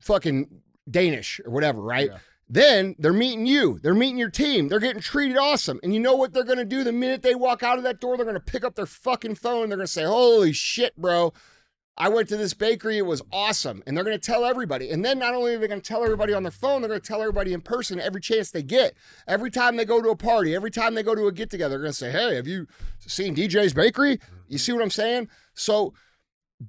[0.00, 2.10] fucking Danish or whatever, right?
[2.10, 2.18] Yeah.
[2.50, 3.78] Then they're meeting you.
[3.82, 4.68] They're meeting your team.
[4.68, 5.78] They're getting treated awesome.
[5.82, 8.00] And you know what they're going to do the minute they walk out of that
[8.00, 8.16] door?
[8.16, 9.64] They're going to pick up their fucking phone.
[9.64, 11.32] And they're going to say, Holy shit, bro.
[12.00, 12.96] I went to this bakery.
[12.96, 13.82] It was awesome.
[13.84, 14.90] And they're going to tell everybody.
[14.90, 17.00] And then not only are they going to tell everybody on their phone, they're going
[17.00, 18.94] to tell everybody in person every chance they get.
[19.26, 21.70] Every time they go to a party, every time they go to a get together,
[21.70, 22.68] they're going to say, Hey, have you
[23.00, 24.20] seen DJ's Bakery?
[24.46, 25.28] You see what I'm saying?
[25.54, 25.92] So,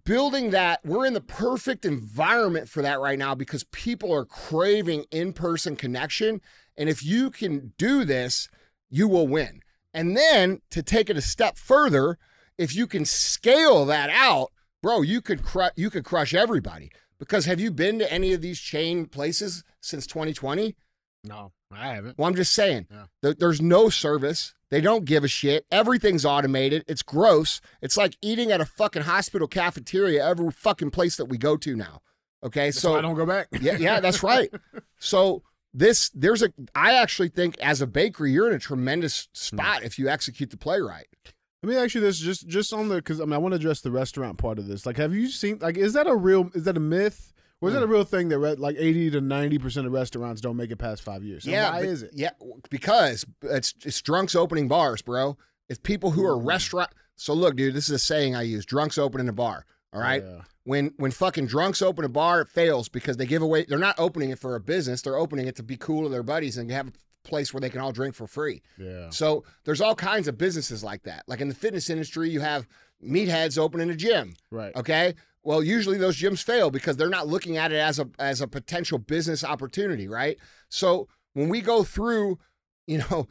[0.04, 5.06] building that, we're in the perfect environment for that right now because people are craving
[5.12, 6.42] in person connection.
[6.76, 8.50] And if you can do this,
[8.90, 9.62] you will win.
[9.94, 12.18] And then to take it a step further,
[12.58, 16.92] if you can scale that out, bro, you could cru- you could crush everybody.
[17.20, 20.76] Because have you been to any of these chain places since 2020?
[21.26, 22.18] No, I haven't.
[22.18, 23.06] Well, I'm just saying, Yeah.
[23.22, 24.54] th- there's no service.
[24.72, 25.66] They don't give a shit.
[25.70, 26.86] Everything's automated.
[26.88, 27.60] It's gross.
[27.82, 31.76] It's like eating at a fucking hospital cafeteria every fucking place that we go to
[31.76, 32.02] now.
[32.42, 33.48] Okay, That's so I don't go back.
[33.60, 34.50] yeah, yeah, that's right.
[35.02, 36.52] So this, there's a.
[36.76, 39.58] I actually think as a bakery, you're in a tremendous hmm.
[39.58, 41.08] spot if you execute the play right.
[41.62, 43.58] Let me ask you this, just just on the because I mean I want to
[43.58, 44.86] address the restaurant part of this.
[44.86, 47.76] Like, have you seen like is that a real is that a myth or is
[47.76, 47.92] that a Mm.
[47.92, 51.02] real thing that re- like eighty to ninety percent of restaurants don't make it past
[51.02, 51.46] five years?
[51.46, 52.12] Yeah, why but- is it?
[52.14, 52.30] Yeah,
[52.70, 55.38] because it's it's drunks opening bars, bro.
[55.68, 56.92] It's people who are restaurant.
[57.16, 59.66] So look, dude, this is a saying I use: drunks opening a bar.
[59.92, 60.24] All right.
[60.24, 60.42] Yeah.
[60.64, 63.66] when when fucking drunks open a bar, it fails because they give away.
[63.66, 65.02] They're not opening it for a business.
[65.02, 66.92] They're opening it to be cool to their buddies and have a
[67.30, 68.62] place where they can all drink for free.
[68.78, 69.10] Yeah.
[69.10, 71.24] So there's all kinds of businesses like that.
[71.28, 72.68] Like in the fitness industry, you have
[73.04, 74.34] meatheads opening a gym.
[74.52, 74.76] Right.
[74.76, 75.16] Okay.
[75.44, 78.48] Well, usually those gyms fail because they're not looking at it as a as a
[78.48, 80.38] potential business opportunity, right?
[80.68, 82.40] So when we go through,
[82.88, 83.28] you know,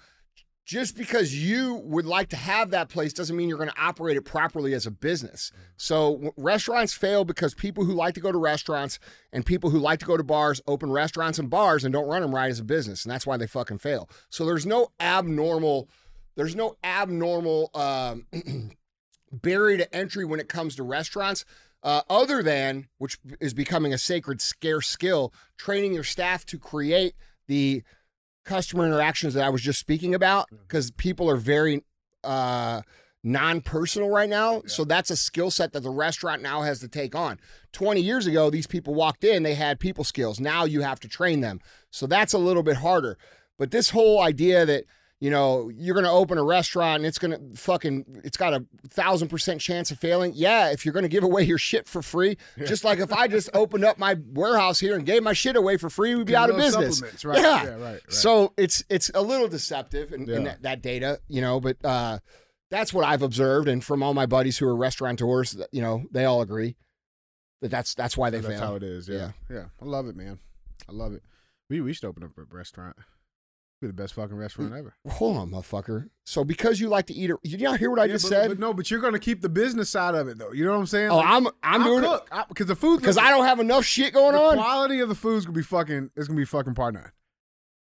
[0.68, 4.18] just because you would like to have that place doesn't mean you're going to operate
[4.18, 5.50] it properly as a business.
[5.78, 8.98] So restaurants fail because people who like to go to restaurants
[9.32, 12.20] and people who like to go to bars open restaurants and bars and don't run
[12.20, 14.10] them right as a business, and that's why they fucking fail.
[14.28, 15.88] So there's no abnormal,
[16.36, 18.26] there's no abnormal um,
[19.32, 21.46] barrier to entry when it comes to restaurants.
[21.82, 27.14] Uh, other than which is becoming a sacred scarce skill, training your staff to create
[27.46, 27.82] the
[28.48, 31.84] customer interactions that I was just speaking about, because people are very
[32.24, 32.80] uh,
[33.22, 34.62] non-personal right now.
[34.66, 37.38] So that's a skill set that the restaurant now has to take on.
[37.72, 40.40] 20 years ago, these people walked in, they had people skills.
[40.40, 41.60] Now you have to train them.
[41.90, 43.18] So that's a little bit harder.
[43.58, 44.84] But this whole idea that
[45.20, 48.54] you know, you're going to open a restaurant and it's going to fucking, it's got
[48.54, 50.32] a thousand percent chance of failing.
[50.34, 53.26] Yeah, if you're going to give away your shit for free, just like if I
[53.26, 56.36] just opened up my warehouse here and gave my shit away for free, we'd be
[56.36, 57.24] out of business.
[57.24, 57.42] right.
[57.42, 57.64] Yeah.
[57.64, 58.00] Yeah, right, right.
[58.08, 62.18] So it's it's a little deceptive in, in that, that data, you know, but uh,
[62.70, 66.26] That's what I've observed, and from all my buddies who are restaurateurs, you know, they
[66.26, 66.76] all agree
[67.60, 68.58] that that's that's why they That's fail.
[68.60, 69.08] That's how it is.
[69.08, 69.32] Yeah.
[69.50, 69.64] yeah.
[69.82, 70.38] I love it, man.
[70.88, 71.22] I love it.
[71.68, 72.96] We we should open up a restaurant.
[73.80, 74.96] Be the best fucking restaurant ever.
[75.08, 76.08] Hold on, motherfucker.
[76.26, 78.28] So because you like to eat, did you not hear what I Yeah, just but,
[78.30, 78.48] said?
[78.48, 80.50] but no, but you're gonna keep the business side of it though.
[80.52, 81.10] You know what I'm saying?
[81.10, 83.60] oh, Like, I'm I'm I'll doing it cook because the food because I don't have
[83.60, 84.56] enough shit going the on.
[84.56, 86.10] quality of the food's gonna be fucking.
[86.16, 87.12] It's gonna be fucking part nine.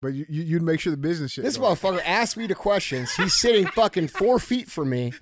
[0.01, 1.45] But you, you you'd make sure the business shit.
[1.45, 3.13] This motherfucker asked me the questions.
[3.17, 5.13] He's sitting fucking four feet from me,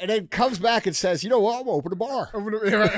[0.00, 1.58] and then comes back and says, "You know what?
[1.60, 2.88] I'm gonna open a bar." Open yeah,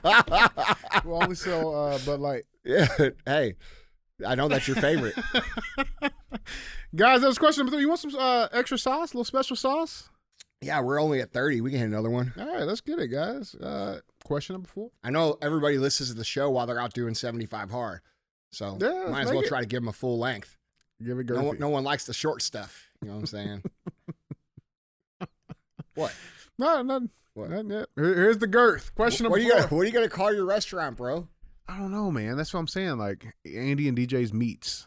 [0.00, 1.04] right.
[1.04, 2.44] we only sell uh, Bud Light.
[2.64, 2.86] yeah.
[3.26, 3.56] Hey,
[4.26, 5.14] I know that's your favorite.
[6.96, 7.82] Guys, that was question number three.
[7.82, 10.08] You want some uh, extra sauce, a little special sauce?
[10.60, 11.60] yeah, we're only at thirty.
[11.60, 12.32] We can hit another one.
[12.38, 13.54] All right, let's get it, guys.
[13.54, 14.90] Uh, question number four.
[15.04, 18.00] I know everybody listens to the show while they're out doing seventy-five hard,
[18.50, 19.48] so Yeah, might as well it.
[19.48, 20.56] try to give them a full length.
[21.04, 21.44] Give it No girthy.
[21.44, 22.88] one, no one likes the short stuff.
[23.02, 23.62] You know what I'm saying?
[25.94, 26.12] what?
[26.58, 27.10] No, nothing.
[27.34, 27.50] What?
[27.50, 27.86] Nothing yet.
[27.94, 28.92] Here's the girth.
[28.96, 29.60] Question What number are you four.
[29.68, 31.28] gonna What are you gonna call your restaurant, bro?
[31.68, 32.36] I don't know, man.
[32.36, 32.98] That's what I'm saying.
[32.98, 34.86] Like Andy and DJ's meats.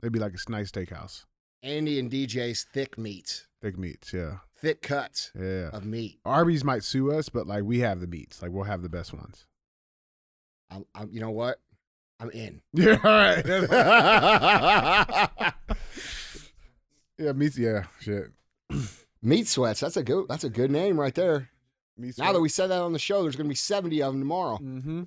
[0.00, 1.24] They'd be like a nice steakhouse.
[1.62, 4.38] Andy and DJ's thick meats, Thick meats, yeah.
[4.54, 5.70] thick cuts Yeah.
[5.72, 6.18] of meat.
[6.24, 8.42] Arby's might sue us, but like we have the meats.
[8.42, 9.46] Like we'll have the best ones.
[10.70, 11.58] I'm, I'm, you know what?
[12.20, 12.60] I'm in.
[12.74, 13.46] Yeah, all right.
[17.18, 18.30] yeah, meats, yeah, shit.
[19.22, 19.80] Meat sweats.
[19.80, 20.26] That's a good.
[20.28, 21.48] That's a good name right there.
[21.96, 22.18] Meats.
[22.18, 24.58] Now that we said that on the show, there's gonna be 70 of them tomorrow.
[24.58, 25.04] Mm-hmm.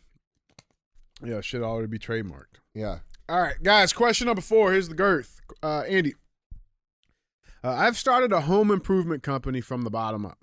[1.24, 2.60] Yeah, should already be trademarked.
[2.74, 3.00] Yeah.
[3.30, 3.92] All right, guys.
[3.94, 4.72] Question number four.
[4.72, 5.42] Here's the girth.
[5.62, 6.14] Uh, Andy,
[7.64, 10.38] uh, I've started a home improvement company from the bottom up.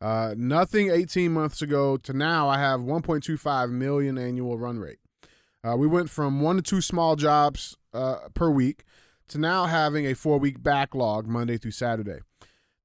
[0.00, 4.98] Uh, nothing 18 months ago to now, I have 1.25 million annual run rate.
[5.64, 8.84] Uh, we went from one to two small jobs uh, per week
[9.28, 12.18] to now having a four week backlog Monday through Saturday.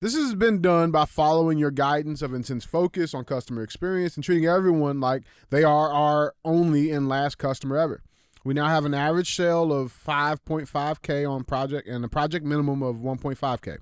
[0.01, 4.23] This has been done by following your guidance of intense focus on customer experience and
[4.23, 8.01] treating everyone like they are our only and last customer ever.
[8.43, 12.95] We now have an average sale of 5.5K on project and a project minimum of
[12.95, 13.77] 1.5K.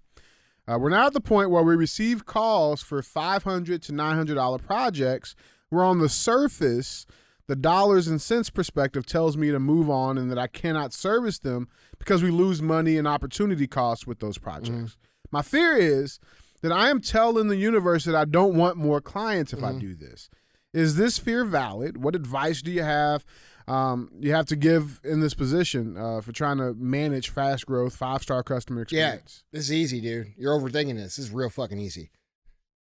[0.67, 5.35] Uh, we're now at the point where we receive calls for 500 to $900 projects.
[5.71, 7.05] We're on the surface,
[7.47, 11.39] the dollars and cents perspective tells me to move on and that I cannot service
[11.39, 14.97] them because we lose money and opportunity costs with those projects.
[15.31, 16.19] My fear is
[16.61, 19.95] that I am telling the universe that I don't want more clients if I do
[19.95, 20.29] this.
[20.73, 22.03] Is this fear valid?
[22.03, 23.25] What advice do you have?
[23.67, 27.95] Um, you have to give in this position uh, for trying to manage fast growth,
[27.95, 29.43] five star customer experience.
[29.53, 29.57] Yeah.
[29.57, 30.33] This is easy, dude.
[30.37, 31.15] You're overthinking this.
[31.17, 32.09] This is real fucking easy.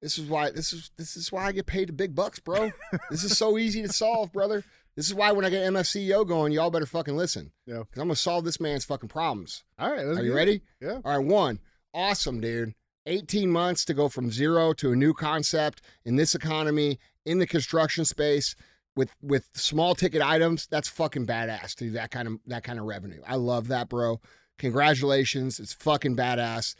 [0.01, 0.51] This is why.
[0.51, 2.71] This is this is why I get paid the big bucks, bro.
[3.09, 4.63] this is so easy to solve, brother.
[4.95, 7.51] This is why when I get MFCEO going, y'all better fucking listen.
[7.65, 7.79] Yeah.
[7.79, 9.63] Because I'm gonna solve this man's fucking problems.
[9.79, 10.35] All right, Are you it.
[10.35, 10.61] ready?
[10.79, 10.99] Yeah.
[11.03, 11.59] All right, one.
[11.95, 12.75] Awesome, dude.
[13.05, 17.47] 18 months to go from zero to a new concept in this economy, in the
[17.47, 18.55] construction space,
[18.95, 20.67] with with small ticket items.
[20.69, 23.21] That's fucking badass to do that kind of that kind of revenue.
[23.25, 24.19] I love that, bro.
[24.57, 25.59] Congratulations.
[25.59, 26.75] It's fucking badass.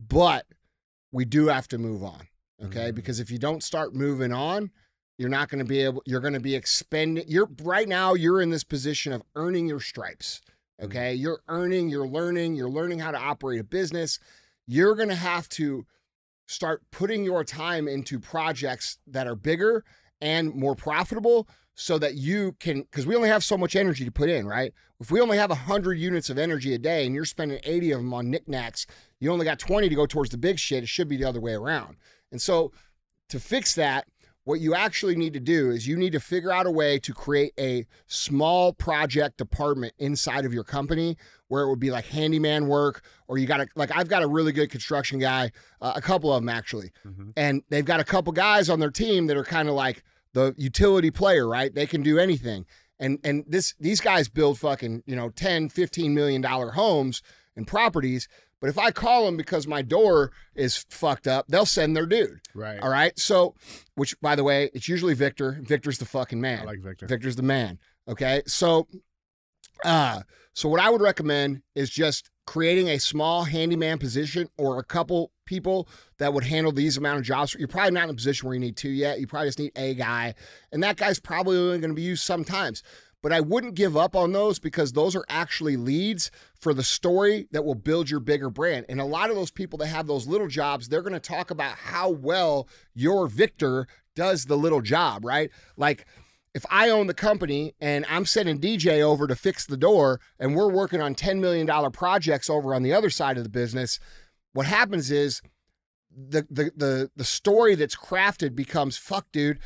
[0.00, 0.46] But
[1.12, 2.28] we do have to move on.
[2.64, 2.90] Okay.
[2.90, 2.94] Mhm.
[2.94, 4.70] Because if you don't start moving on,
[5.18, 8.40] you're not going to be able, you're going to be expending, you're right now, you're
[8.40, 10.40] in this position of earning your stripes.
[10.80, 11.14] Okay.
[11.14, 14.18] You're earning, you're learning, you're learning how to operate a business.
[14.66, 15.86] You're going to have to
[16.46, 19.84] start putting your time into projects that are bigger
[20.20, 24.10] and more profitable so that you can because we only have so much energy to
[24.10, 24.72] put in right?
[24.98, 28.00] If we only have 100 units of energy a day and you're spending 80 of
[28.00, 28.86] them on knickknacks
[29.20, 31.40] you only got 20 to go towards the big shit it should be the other
[31.40, 31.96] way around.
[32.32, 32.72] And so
[33.28, 34.06] to fix that
[34.46, 37.12] what you actually need to do is you need to figure out a way to
[37.12, 41.16] create a small project department inside of your company
[41.48, 44.26] where it would be like handyman work or you got to like i've got a
[44.28, 46.92] really good construction guy uh, a couple of them actually.
[47.04, 47.32] Mhm.
[47.36, 50.54] and they've got a couple guys on their team that are kind of like the
[50.56, 51.74] utility player right?
[51.74, 52.66] They can do anything.
[53.00, 57.20] And and this these guys build fucking you know 10 15 million dollar homes
[57.56, 58.28] and properties
[58.60, 62.40] but if i call them because my door is fucked up they'll send their dude
[62.54, 62.80] Right.
[62.80, 63.54] all right so
[63.94, 67.06] which by the way it's usually victor victor's the fucking man I like Victor.
[67.06, 67.78] Victor's the man.
[68.08, 68.42] Okay.
[68.46, 68.86] So
[69.84, 70.20] uh
[70.54, 75.32] so what I would recommend is just creating a small handyman position or a couple
[75.44, 75.86] people
[76.18, 77.54] that would handle these amount of jobs.
[77.58, 79.20] You're probably not in a position where you need two yet.
[79.20, 80.34] You probably just need a guy.
[80.72, 82.82] And that guy's probably only going to be used sometimes.
[83.26, 87.48] But I wouldn't give up on those because those are actually leads for the story
[87.50, 88.86] that will build your bigger brand.
[88.88, 91.50] And a lot of those people that have those little jobs, they're going to talk
[91.50, 95.50] about how well your Victor does the little job, right?
[95.76, 96.06] Like
[96.54, 100.54] if I own the company and I'm sending DJ over to fix the door and
[100.54, 103.98] we're working on $10 million projects over on the other side of the business,
[104.52, 105.42] what happens is
[106.16, 109.58] the the the the story that's crafted becomes fuck, dude.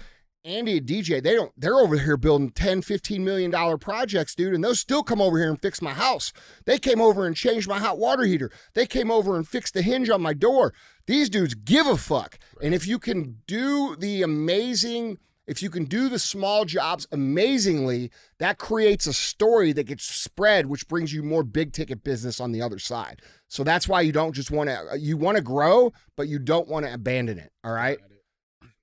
[0.45, 4.55] Andy and DJ, they don't they're over here building 10, 15 million dollar projects, dude,
[4.55, 6.32] and those still come over here and fix my house.
[6.64, 8.51] They came over and changed my hot water heater.
[8.74, 10.72] They came over and fixed the hinge on my door.
[11.07, 12.38] These dudes give a fuck.
[12.62, 18.12] And if you can do the amazing if you can do the small jobs amazingly,
[18.38, 22.53] that creates a story that gets spread, which brings you more big ticket business on
[22.53, 23.20] the other side.
[23.49, 26.68] So that's why you don't just want to you want to grow, but you don't
[26.68, 27.51] want to abandon it.
[27.64, 27.99] All right.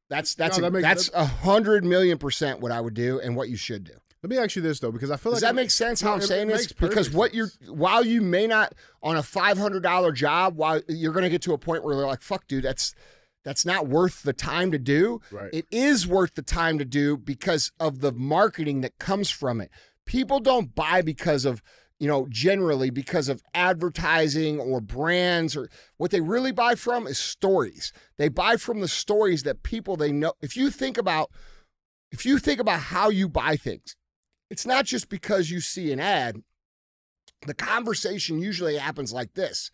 [0.10, 3.20] That's that's No, a, that makes- that's a hundred million percent what I would do
[3.20, 3.94] and what you should do.
[4.24, 6.14] Let me ask you this though, because I feel Does like that makes sense how
[6.14, 6.72] I'm saying this?
[6.72, 11.14] Because what you're while you may not on a five hundred dollar job, while you're
[11.14, 12.94] gonna get to a point where they're like, fuck dude, that's
[13.44, 15.22] that's not worth the time to do.
[15.32, 15.50] Right.
[15.54, 19.72] It is worth the time to do because of the marketing that comes from it.
[20.06, 21.62] People don't buy because of,
[22.00, 27.18] you know, generally because of advertising or brands or what they really buy from is
[27.18, 27.92] stories.
[28.18, 30.34] They buy from the stories that people they know.
[30.42, 31.32] If you think about
[32.12, 33.96] if you think about how you buy things,
[34.50, 36.42] it's not just because you see an ad.
[37.46, 39.70] The conversation usually happens like this.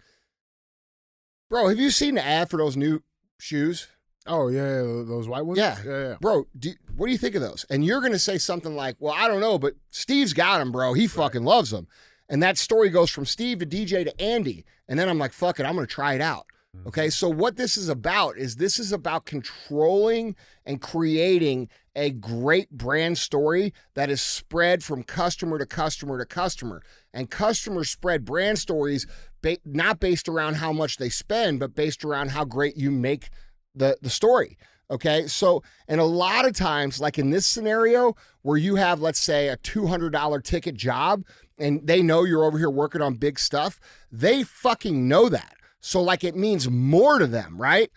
[1.49, 3.03] Bro, have you seen the ad for those new
[3.39, 3.87] shoes?
[4.25, 5.59] Oh yeah, yeah, those white ones.
[5.59, 5.77] Yeah.
[5.85, 6.15] yeah, yeah.
[6.21, 7.65] Bro, do, what do you think of those?
[7.69, 10.71] And you're going to say something like, well, I don't know, but Steve's got them,
[10.71, 10.93] bro.
[10.93, 11.87] He fucking loves them.
[12.33, 14.65] And that story goes from Steve to DJ to Andy.
[14.87, 16.47] And then I'm like, fuck it, I'm going to try it out.
[16.75, 16.87] Mm-hmm.
[16.87, 17.09] Okay.
[17.11, 23.19] So, what this is about is this is about controlling and creating a great brand
[23.19, 26.81] story that is spread from customer to customer to customer.
[27.13, 29.05] And customers spread brand stories
[29.43, 33.29] ba- not based around how much they spend, but based around how great you make
[33.75, 34.57] the, the story.
[34.89, 35.27] Okay.
[35.27, 39.49] So, and a lot of times, like in this scenario where you have, let's say,
[39.49, 41.23] a $200 ticket job
[41.57, 43.79] and they know you're over here working on big stuff,
[44.11, 45.55] they fucking know that.
[45.79, 47.89] So, like, it means more to them, right?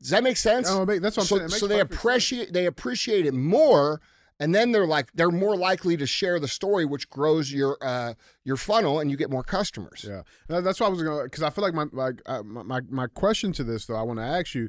[0.00, 0.68] Does that make sense?
[0.68, 1.48] No, that's what I'm so, saying.
[1.48, 4.00] So they appreciate they appreciate it more,
[4.38, 8.12] and then they're like they're more likely to share the story, which grows your uh
[8.44, 10.04] your funnel, and you get more customers.
[10.06, 12.62] Yeah, That- that's what I was gonna because I feel like my like uh, my
[12.62, 14.68] my my question to this though I want to ask you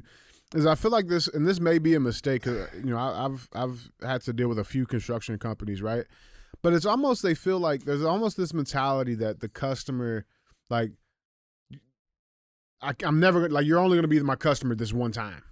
[0.54, 3.26] is I feel like this and this may be a mistake 'cause, you know I,
[3.26, 6.06] I've I've had to deal with a few construction companies right,
[6.62, 10.24] but it's almost they feel like there's almost this mentality that the customer
[10.70, 10.92] like
[12.80, 15.42] I, I'm never gonna like you're only gonna be my customer this one time,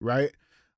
[0.00, 0.30] right?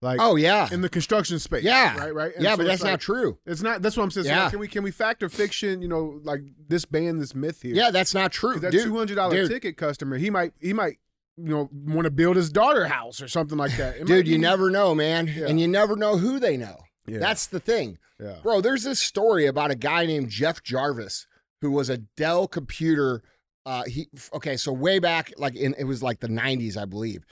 [0.02, 1.96] Like Oh yeah, in the construction space, Yeah.
[1.96, 3.38] right, right, And yeah, so but that's like- not true.
[3.46, 3.80] It's not.
[3.82, 4.24] That's what I'm saying.
[4.26, 4.50] So Yeah.
[4.50, 5.80] can we can we factor fiction?
[5.80, 7.74] You know, like this band, this myth here.
[7.74, 8.58] Yeah, that's not true.
[8.58, 10.98] that two hundred dollar ticket customer, he might he might
[11.38, 13.96] you know want to build his daughter house or something like that.
[13.96, 15.46] It Dude, you never know, man, Yeah.
[15.46, 16.78] and you never know who they know.
[17.06, 17.18] Yeah.
[17.18, 17.98] That's the thing.
[18.20, 18.36] yeah.
[18.42, 21.26] Bro, there's this story about a guy named Jeff Jarvis
[21.60, 23.22] who was a Dell computer.
[23.66, 27.24] Uh, he okay, so way back, like in it was like the 90s, I believe.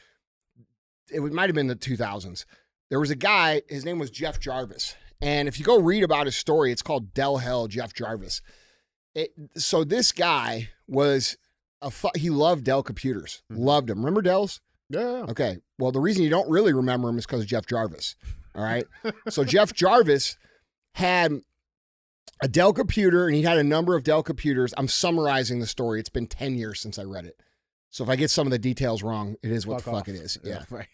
[1.10, 2.44] It might have been the 2000s.
[2.88, 3.62] There was a guy.
[3.68, 7.14] His name was Jeff Jarvis, and if you go read about his story, it's called
[7.14, 7.66] Dell Hell.
[7.68, 8.42] Jeff Jarvis.
[9.14, 11.36] It, so this guy was
[11.82, 13.58] a fu- he loved Dell computers, Mhm.
[13.58, 13.98] loved them.
[13.98, 14.60] Remember Dells?
[14.88, 15.24] Yeah.
[15.28, 15.58] Okay.
[15.78, 18.14] Well, the reason you don't really remember him is because of Jeff Jarvis.
[18.60, 18.84] All right.
[19.28, 20.36] so Jeff Jarvis
[20.94, 21.40] had
[22.42, 24.74] a Dell computer and he had a number of Dell computers.
[24.76, 26.00] I'm summarizing the story.
[26.00, 27.36] It's been 10 years since I read it.
[27.90, 30.08] So if I get some of the details wrong, it is what the fuck off.
[30.08, 30.38] it is.
[30.44, 30.64] Yeah.
[30.70, 30.86] Right.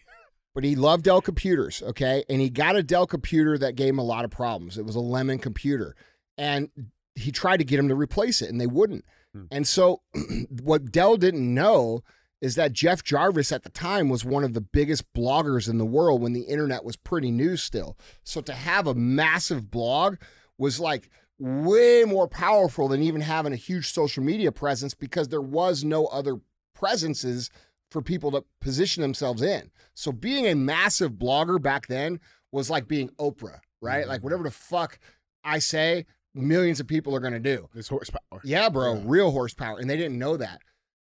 [0.55, 1.83] But he loved Dell computers.
[1.83, 2.23] Okay.
[2.29, 4.77] And he got a Dell computer that gave him a lot of problems.
[4.77, 5.95] It was a Lemon computer.
[6.37, 6.69] And
[7.15, 9.05] he tried to get him to replace it and they wouldn't.
[9.33, 9.43] Hmm.
[9.51, 10.01] And so
[10.63, 12.01] what Dell didn't know
[12.41, 15.85] is that Jeff Jarvis at the time was one of the biggest bloggers in the
[15.85, 17.97] world when the internet was pretty new still.
[18.23, 20.17] So to have a massive blog
[20.57, 21.09] was like
[21.39, 26.05] way more powerful than even having a huge social media presence because there was no
[26.07, 26.37] other
[26.75, 27.49] presences
[27.89, 29.71] for people to position themselves in.
[29.93, 32.19] So being a massive blogger back then
[32.51, 34.01] was like being Oprah, right?
[34.01, 34.09] Mm-hmm.
[34.09, 34.99] Like whatever the fuck
[35.43, 37.69] I say, millions of people are going to do.
[37.73, 38.41] This horsepower.
[38.43, 39.01] Yeah, bro, Yeah.
[39.05, 39.79] real horsepower.
[39.79, 40.61] And they didn't know that.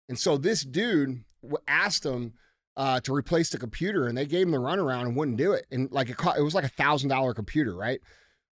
[0.09, 1.23] And so this dude
[1.67, 2.33] asked him
[2.75, 5.65] uh, to replace the computer, and they gave him the runaround and wouldn't do it.
[5.71, 7.99] And like it, co- it was like a thousand dollar computer, right?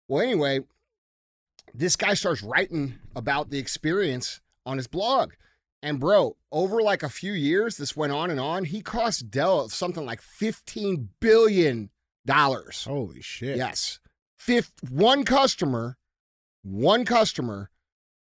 [0.07, 0.61] Well, anyway,
[1.73, 5.31] this guy starts writing about the experience on his blog.
[5.83, 8.65] And bro, over like a few years, this went on and on.
[8.65, 11.89] He cost Dell something like fifteen billion
[12.25, 12.83] dollars.
[12.83, 13.57] Holy shit.
[13.57, 13.99] Yes.
[14.37, 15.97] Fifth, one customer,
[16.63, 17.71] one customer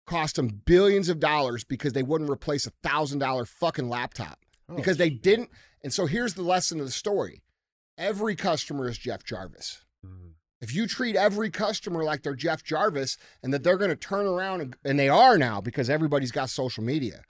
[0.06, 4.38] cost them billions of dollars because they wouldn't replace a thousand dollar fucking laptop
[4.68, 5.50] Oh, because they didn't.
[5.82, 7.42] And so here's the lesson of the story
[7.98, 9.82] every customer is Jeff Jarvis.
[10.04, 10.32] Mhm.
[10.60, 14.26] If you treat every customer like they're Jeff Jarvis and that they're going to turn
[14.26, 17.22] around and, and they are now because everybody's got social media.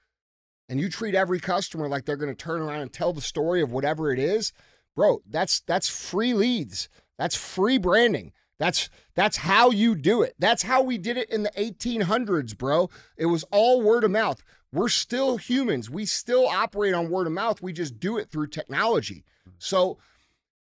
[0.68, 3.60] and you treat every customer like they're going to turn around and tell the story
[3.60, 4.50] of whatever it is,
[4.96, 6.88] bro, that's that's free leads.
[7.18, 8.32] That's free branding.
[8.58, 10.34] That's that's how you do it.
[10.38, 12.88] That's how we did it in the 1800s, bro.
[13.16, 14.42] It was all word of mouth.
[14.72, 15.90] We're still humans.
[15.90, 17.62] We still operate on word of mouth.
[17.62, 19.24] We just do it through technology.
[19.58, 19.98] So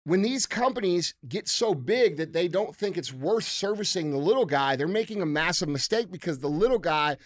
[0.03, 4.45] when these companies get so big that they don't think it's worth servicing the little
[4.45, 7.17] guy, they're making a massive mistake because the little guy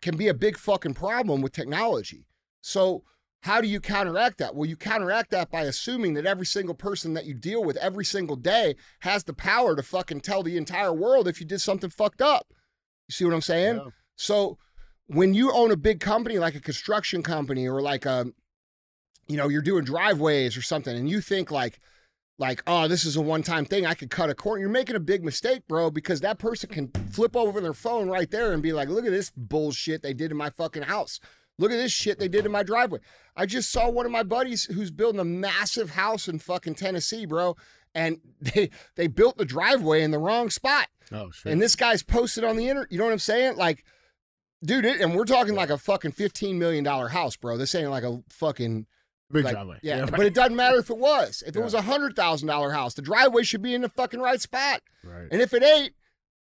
[0.00, 2.26] can be a big fucking problem with technology.
[2.62, 3.04] So
[3.44, 4.54] how do you counteract that?
[4.54, 8.04] Well, you counteract that by assuming that every single person that you deal with every
[8.06, 11.90] single day has the power to fucking tell the entire world if you did something
[11.90, 12.46] fucked up.
[13.06, 13.76] You see what I'm saying?
[13.76, 13.90] Yeah.
[14.16, 14.56] So
[15.08, 18.28] when you own a big company like a construction company or like a
[19.28, 21.80] you know, you're doing driveways or something and you think like
[22.38, 23.84] like, oh, this is a one-time thing.
[23.84, 24.62] I could cut a corner.
[24.62, 28.30] You're making a big mistake, bro, because that person can flip over their phone right
[28.30, 31.20] there and be like, look at this bullshit they did in my fucking house.
[31.58, 32.98] Look at this shit they did in my driveway.
[33.36, 37.26] I just saw one of my buddies who's building a massive house in fucking Tennessee,
[37.26, 37.56] bro,
[37.94, 40.88] and they they built the driveway in the wrong spot.
[41.12, 41.52] Oh shit.
[41.52, 42.90] And this guy's posted on the internet.
[42.90, 43.56] You know what I'm saying?
[43.56, 43.84] Like,
[44.64, 47.56] dude, it, and we're talking like a fucking fifteen million dollar house, bro.
[47.56, 48.86] This ain't like a fucking
[49.32, 49.78] Big like, driveway.
[49.82, 50.10] Yeah, right.
[50.10, 51.42] but it doesn't matter if it was.
[51.46, 54.20] If it was a hundred thousand dollar house, the driveway should be in the fucking
[54.20, 54.82] right spot.
[55.02, 55.28] right.
[55.30, 55.94] And if it ain't,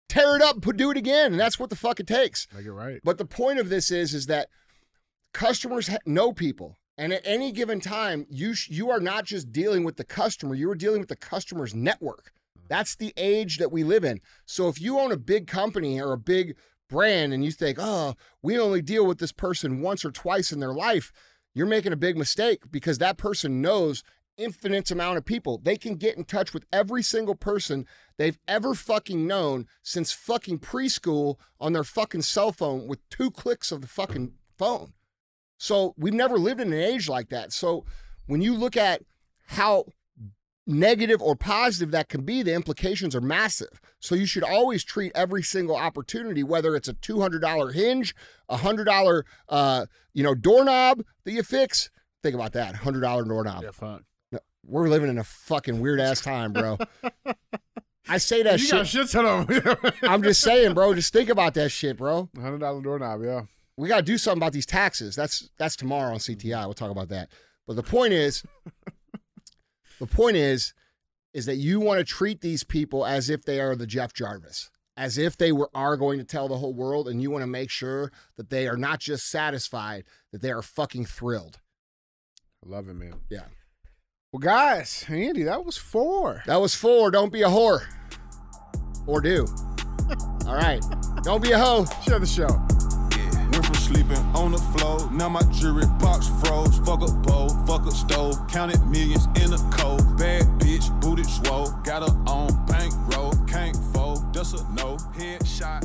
[0.08, 1.32] tear it up put do it again.
[1.32, 2.46] And that's what the fuck it takes.
[2.54, 3.00] Make it right.
[3.04, 4.48] But the point of this is, is that
[5.34, 9.84] customers know people, and at any given time, you sh- you are not just dealing
[9.84, 12.32] with the customer; you are dealing with the customer's network.
[12.58, 12.68] Mm-hmm.
[12.68, 14.20] That's the age that we live in.
[14.46, 16.56] So if you own a big company or a big
[16.88, 20.60] brand, and you think, "Oh, we only deal with this person once or twice in
[20.60, 21.12] their life,"
[21.52, 24.02] you're making a big mistake because that person knows
[24.36, 25.58] infinite amount of people.
[25.58, 30.60] They can get in touch with every single person they've ever fucking known since fucking
[30.60, 34.92] preschool on their fucking cell phone with two clicks of the fucking phone.
[35.64, 37.50] So we've never lived in an age like that.
[37.50, 37.86] So
[38.26, 39.00] when you look at
[39.46, 39.86] how
[40.66, 43.80] negative or positive that can be, the implications are massive.
[43.98, 48.14] So you should always treat every single opportunity, whether it's a two hundred dollar hinge,
[48.46, 51.88] a hundred dollar uh, you know doorknob that you fix.
[52.22, 53.62] Think about that, hundred dollar doorknob.
[53.62, 54.02] yeah, fuck.
[54.66, 56.76] We're living in a fucking weird ass time, bro.
[58.08, 59.08] I say that you got shit.
[59.08, 59.94] shit.
[60.02, 60.92] I'm just saying, bro.
[60.92, 62.28] Just think about that shit, bro.
[62.38, 63.22] Hundred dollar doorknob.
[63.22, 63.42] Yeah.
[63.76, 65.16] We got to do something about these taxes.
[65.16, 66.38] That's that's tomorrow on CTI.
[66.38, 66.64] Mm-hmm.
[66.64, 67.30] We'll talk about that.
[67.66, 68.44] But the point is,
[70.00, 70.74] the point is,
[71.32, 74.70] is that you want to treat these people as if they are the Jeff Jarvis,
[74.96, 77.48] as if they were are going to tell the whole world, and you want to
[77.48, 81.58] make sure that they are not just satisfied, that they are fucking thrilled.
[82.64, 83.14] I love it, man.
[83.28, 83.44] Yeah,
[84.32, 86.42] Well, guys, Andy, that was four.
[86.46, 87.10] that was four.
[87.10, 87.82] Don't be a whore,
[89.06, 89.46] or do.
[90.46, 90.82] All right,
[91.22, 91.86] don't be a hoe.
[92.06, 92.48] Share the show.
[93.84, 96.78] Sleeping on the floor, now my jewelry box froze.
[96.78, 100.16] Fuck a bowl, fuck a stove, counted millions in a cold.
[100.16, 104.96] Bad bitch, booted swole, got her on bankroll, can't fold, that's a no.
[105.18, 105.82] Headshot,